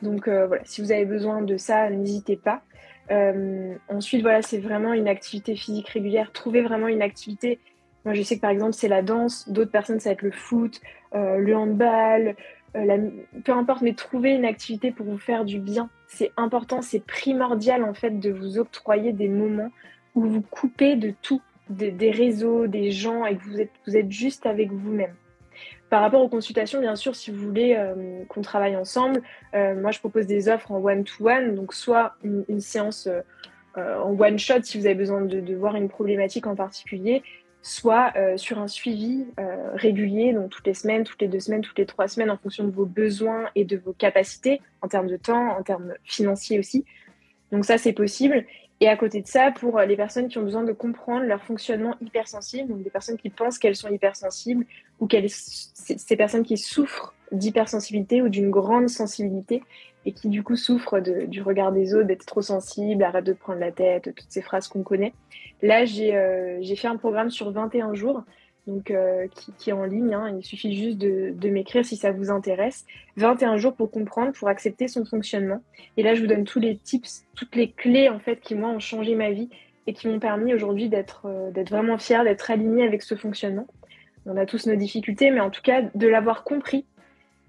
Donc 0.02 0.28
euh, 0.28 0.46
voilà, 0.46 0.62
si 0.64 0.80
vous 0.80 0.92
avez 0.92 1.04
besoin 1.04 1.42
de 1.42 1.56
ça, 1.56 1.90
n'hésitez 1.90 2.36
pas. 2.36 2.62
Euh, 3.10 3.74
ensuite, 3.88 4.22
voilà, 4.22 4.42
c'est 4.42 4.58
vraiment 4.58 4.92
une 4.92 5.08
activité 5.08 5.54
physique 5.56 5.88
régulière. 5.88 6.32
Trouver 6.32 6.62
vraiment 6.62 6.88
une 6.88 7.02
activité. 7.02 7.58
Moi, 8.04 8.14
je 8.14 8.22
sais 8.22 8.36
que 8.36 8.40
par 8.40 8.50
exemple, 8.50 8.72
c'est 8.72 8.88
la 8.88 9.02
danse. 9.02 9.48
D'autres 9.48 9.70
personnes, 9.70 10.00
ça 10.00 10.10
va 10.10 10.14
être 10.14 10.22
le 10.22 10.30
foot, 10.30 10.80
euh, 11.14 11.38
le 11.38 11.56
handball, 11.56 12.36
euh, 12.76 13.10
peu 13.44 13.52
importe, 13.52 13.82
mais 13.82 13.94
trouver 13.94 14.32
une 14.32 14.44
activité 14.44 14.90
pour 14.90 15.06
vous 15.06 15.18
faire 15.18 15.44
du 15.44 15.58
bien. 15.58 15.88
C'est 16.08 16.32
important, 16.36 16.82
c'est 16.82 17.04
primordial 17.04 17.82
en 17.82 17.94
fait 17.94 18.20
de 18.20 18.30
vous 18.30 18.58
octroyer 18.58 19.12
des 19.12 19.28
moments 19.28 19.70
où 20.14 20.22
vous 20.22 20.42
coupez 20.42 20.96
de 20.96 21.12
tout, 21.22 21.42
des 21.68 22.10
réseaux, 22.10 22.66
des 22.68 22.90
gens 22.92 23.26
et 23.26 23.36
que 23.36 23.42
vous 23.44 23.60
êtes, 23.60 23.72
vous 23.86 23.96
êtes 23.96 24.10
juste 24.10 24.46
avec 24.46 24.70
vous-même. 24.70 25.14
Par 25.88 26.00
rapport 26.00 26.20
aux 26.20 26.28
consultations, 26.28 26.80
bien 26.80 26.96
sûr, 26.96 27.14
si 27.14 27.30
vous 27.30 27.46
voulez 27.46 27.74
euh, 27.76 28.24
qu'on 28.28 28.42
travaille 28.42 28.76
ensemble, 28.76 29.22
euh, 29.54 29.80
moi 29.80 29.92
je 29.92 30.00
propose 30.00 30.26
des 30.26 30.48
offres 30.48 30.72
en 30.72 30.82
one-to-one, 30.82 31.54
donc 31.54 31.72
soit 31.72 32.16
une, 32.24 32.60
séance 32.60 33.06
euh, 33.06 34.00
en 34.00 34.18
one-shot 34.18 34.62
si 34.62 34.78
vous 34.78 34.86
avez 34.86 34.96
besoin 34.96 35.20
de, 35.20 35.54
voir 35.54 35.76
une 35.76 35.88
problématique 35.88 36.48
en 36.48 36.56
particulier, 36.56 37.22
soit 37.62 38.12
sur 38.36 38.60
un 38.60 38.68
suivi 38.68 39.26
régulier, 39.74 40.32
donc 40.32 40.50
toutes 40.50 40.66
les 40.68 40.74
semaines, 40.74 41.02
toutes 41.02 41.20
les 41.20 41.26
deux 41.26 41.40
semaines, 41.40 41.62
toutes 41.62 41.78
les 41.78 41.86
trois 41.86 42.06
semaines, 42.06 42.30
en 42.30 42.36
fonction 42.36 42.62
de 42.62 42.70
vos 42.70 42.86
besoins 42.86 43.50
et 43.56 43.64
de 43.64 43.76
vos 43.76 43.92
capacités, 43.92 44.60
en 44.82 44.88
termes 44.88 45.08
de 45.08 45.16
temps, 45.16 45.58
en 45.58 45.62
termes 45.64 45.94
financiers 46.04 46.60
aussi. 46.60 46.84
Donc 47.50 47.64
ça, 47.64 47.76
c'est 47.76 47.92
possible. 47.92 48.44
Et 48.80 48.88
à 48.88 48.96
côté 48.96 49.22
de 49.22 49.26
ça, 49.26 49.50
pour 49.52 49.80
les 49.80 49.96
personnes 49.96 50.28
qui 50.28 50.36
ont 50.38 50.42
besoin 50.42 50.62
de 50.62 50.72
comprendre 50.72 51.24
leur 51.24 51.42
fonctionnement 51.42 51.94
hypersensible, 52.02 52.68
donc 52.68 52.82
des 52.82 52.90
personnes 52.90 53.16
qui 53.16 53.30
pensent 53.30 53.58
qu'elles 53.58 53.76
sont 53.76 53.88
hypersensibles, 53.88 54.66
ou 55.00 55.06
qu'elles, 55.06 55.30
ces 55.30 56.16
personnes 56.16 56.42
qui 56.42 56.58
souffrent 56.58 57.14
d'hypersensibilité 57.32 58.20
ou 58.20 58.28
d'une 58.28 58.50
grande 58.50 58.88
sensibilité, 58.88 59.62
et 60.04 60.12
qui 60.12 60.28
du 60.28 60.42
coup 60.42 60.56
souffrent 60.56 61.00
du 61.00 61.42
regard 61.42 61.72
des 61.72 61.94
autres, 61.94 62.06
d'être 62.06 62.26
trop 62.26 62.42
sensible, 62.42 63.02
arrête 63.02 63.24
de 63.24 63.32
prendre 63.32 63.58
la 63.58 63.72
tête, 63.72 64.14
toutes 64.14 64.30
ces 64.30 64.42
phrases 64.42 64.68
qu'on 64.68 64.82
connaît. 64.82 65.14
Là, 65.62 65.84
j'ai, 65.84 66.14
euh, 66.14 66.58
j'ai 66.60 66.76
fait 66.76 66.86
un 66.86 66.96
programme 66.96 67.30
sur 67.30 67.50
21 67.50 67.94
jours 67.94 68.22
donc 68.66 68.90
euh, 68.90 69.26
qui, 69.58 69.70
est 69.70 69.72
en 69.72 69.84
ligne. 69.84 70.14
Hein. 70.14 70.34
Il 70.36 70.44
suffit 70.44 70.76
juste 70.76 70.98
de, 70.98 71.48
m'écrire 71.48 71.84
si 71.84 71.96
ça 71.96 72.10
vous 72.10 72.30
intéresse. 72.30 72.84
21 73.16 73.56
jours 73.56 73.74
pour 73.74 73.90
comprendre, 73.90 74.32
pour 74.32 74.48
accepter 74.48 74.88
son 74.88 75.04
fonctionnement. 75.04 75.62
Et 75.96 76.02
là, 76.02 76.14
je 76.14 76.20
vous 76.20 76.26
donne 76.26 76.44
tous 76.44 76.58
les 76.58 76.76
tips, 76.76 77.24
toutes 77.34 77.54
les 77.54 77.70
clés 77.70 78.08
en 78.08 78.18
fait 78.18 78.40
qui 78.40 78.54
moi 78.54 78.70
ont 78.70 78.80
changé 78.80 79.14
ma 79.14 79.30
vie 79.30 79.48
et 79.86 79.92
qui 79.92 80.08
m'ont 80.08 80.18
permis 80.18 80.52
aujourd'hui 80.52 80.88
d'être 80.88 81.26
euh, 81.26 81.50
vraiment 81.68 81.98
fière, 81.98 82.24
d'être 82.24 82.50
alignée 82.50 82.84
avec 82.84 83.02
ce 83.02 83.14
fonctionnement. 83.14 83.66
On 84.26 84.36
a 84.36 84.46
tous 84.46 84.66
nos 84.66 84.74
difficultés, 84.74 85.30
mais 85.30 85.40
en 85.40 85.50
tout 85.50 85.62
cas 85.62 85.82
de 85.94 86.08
l'avoir 86.08 86.42
compris 86.42 86.84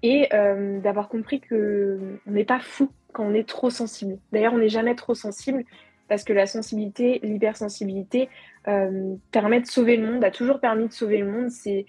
et 0.04 0.28
euh, 0.32 0.78
d'avoir 0.78 1.08
compris 1.08 1.40
que 1.40 1.98
on 2.28 2.30
n'est 2.30 2.44
pas 2.44 2.60
fou 2.60 2.90
quand 3.12 3.24
on 3.24 3.34
est 3.34 3.48
trop 3.48 3.70
sensible. 3.70 4.18
D'ailleurs, 4.30 4.52
on 4.54 4.58
n'est 4.58 4.68
jamais 4.68 4.94
trop 4.94 5.14
sensible 5.14 5.64
parce 6.08 6.24
que 6.24 6.32
la 6.32 6.46
sensibilité, 6.46 7.20
l'hypersensibilité 7.22 8.28
euh, 8.68 9.14
permet 9.32 9.60
de 9.60 9.66
sauver 9.66 9.96
le 9.96 10.06
monde, 10.06 10.22
a 10.24 10.30
toujours 10.30 10.60
permis 10.60 10.88
de 10.88 10.92
sauver 10.92 11.18
le 11.18 11.30
monde. 11.30 11.50
C'est 11.50 11.86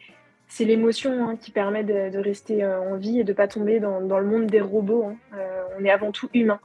c'est 0.52 0.66
l'émotion 0.66 1.30
hein, 1.30 1.36
qui 1.36 1.52
permet 1.52 1.84
de, 1.84 2.18
rester 2.18 2.64
euh, 2.64 2.82
en 2.82 2.98
vie 2.98 3.20
et 3.20 3.24
de 3.24 3.32
ne 3.32 3.36
pas 3.36 3.48
tomber 3.48 3.80
dans, 3.80 4.00
le 4.00 4.26
monde 4.26 4.48
des 4.48 4.62
robots. 4.62 5.06
Hein. 5.06 5.16
Euh, 5.36 5.64
on 5.78 5.86
est 5.86 5.92
avant 5.92 6.12
tout 6.12 6.28
humain. 6.34 6.60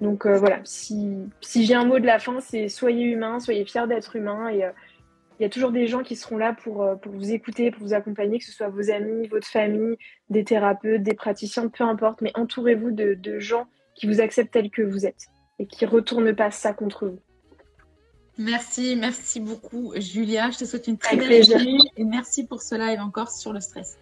Donc 0.00 0.26
voilà, 0.26 0.60
si, 0.64 1.16
si 1.40 1.64
j'ai 1.64 1.74
un 1.74 1.86
mot 1.86 1.98
de 1.98 2.06
la 2.06 2.18
fin, 2.18 2.38
c'est 2.40 2.68
soyez 2.68 3.04
humain, 3.04 3.40
soyez 3.40 3.64
fiers 3.64 3.86
d'être 3.88 4.14
humain. 4.14 4.50
Et 4.50 4.58
il 4.58 5.42
y 5.42 5.46
a 5.46 5.48
toujours 5.48 5.72
des 5.72 5.86
gens 5.86 6.02
qui 6.02 6.16
seront 6.16 6.36
là 6.36 6.52
pour, 6.52 6.86
pour 7.00 7.12
vous 7.12 7.32
écouter, 7.32 7.70
pour 7.70 7.82
vous 7.82 7.94
accompagner, 7.94 8.38
que 8.38 8.44
ce 8.44 8.52
soit 8.52 8.68
vos 8.68 8.90
amis, 8.90 9.26
votre 9.28 9.46
famille, 9.46 9.96
des 10.28 10.44
thérapeutes, 10.44 11.02
des 11.02 11.14
praticiens, 11.14 11.68
peu 11.68 11.82
importe. 11.82 12.20
Mais 12.20 12.30
entourez-vous 12.34 12.90
de, 12.90 13.38
gens 13.38 13.68
qui 13.94 14.06
vous 14.06 14.20
acceptent 14.20 14.52
tels 14.52 14.70
que 14.70 14.82
vous 14.82 15.06
êtes 15.06 15.28
et 15.58 15.66
qui 15.66 15.86
retourne 15.86 16.34
pas 16.34 16.50
ça 16.50 16.74
contre 16.74 17.06
vous. 17.08 17.20
Merci, 18.38 18.96
merci 18.96 19.40
beaucoup 19.40 19.92
Julia. 19.96 20.50
Je 20.50 20.58
te 20.58 20.64
souhaite 20.64 20.88
une 20.88 20.98
très 20.98 21.16
belle 21.16 21.44
journée 21.44 21.78
et 21.96 22.04
merci 22.04 22.46
pour 22.46 22.62
ce 22.62 22.74
live 22.74 23.00
encore 23.00 23.30
sur 23.30 23.52
le 23.52 23.60
stress. 23.60 23.96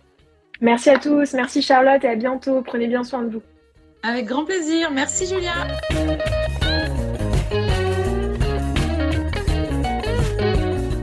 Merci 0.60 0.90
à 0.90 0.98
tous, 0.98 1.34
merci 1.34 1.62
Charlotte 1.62 2.02
et 2.04 2.08
à 2.08 2.16
bientôt. 2.16 2.62
Prenez 2.62 2.88
bien 2.88 3.04
soin 3.04 3.22
de 3.22 3.30
vous. 3.30 3.42
Avec 4.02 4.26
grand 4.26 4.44
plaisir. 4.44 4.90
Merci 4.90 5.26
Julia. 5.26 5.52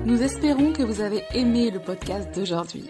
Nous 0.06 0.22
espérons 0.22 0.74
que 0.74 0.84
vous 0.84 1.02
avez 1.02 1.24
aimé 1.34 1.72
le 1.72 1.80
podcast 1.80 2.30
d'aujourd'hui. 2.36 2.90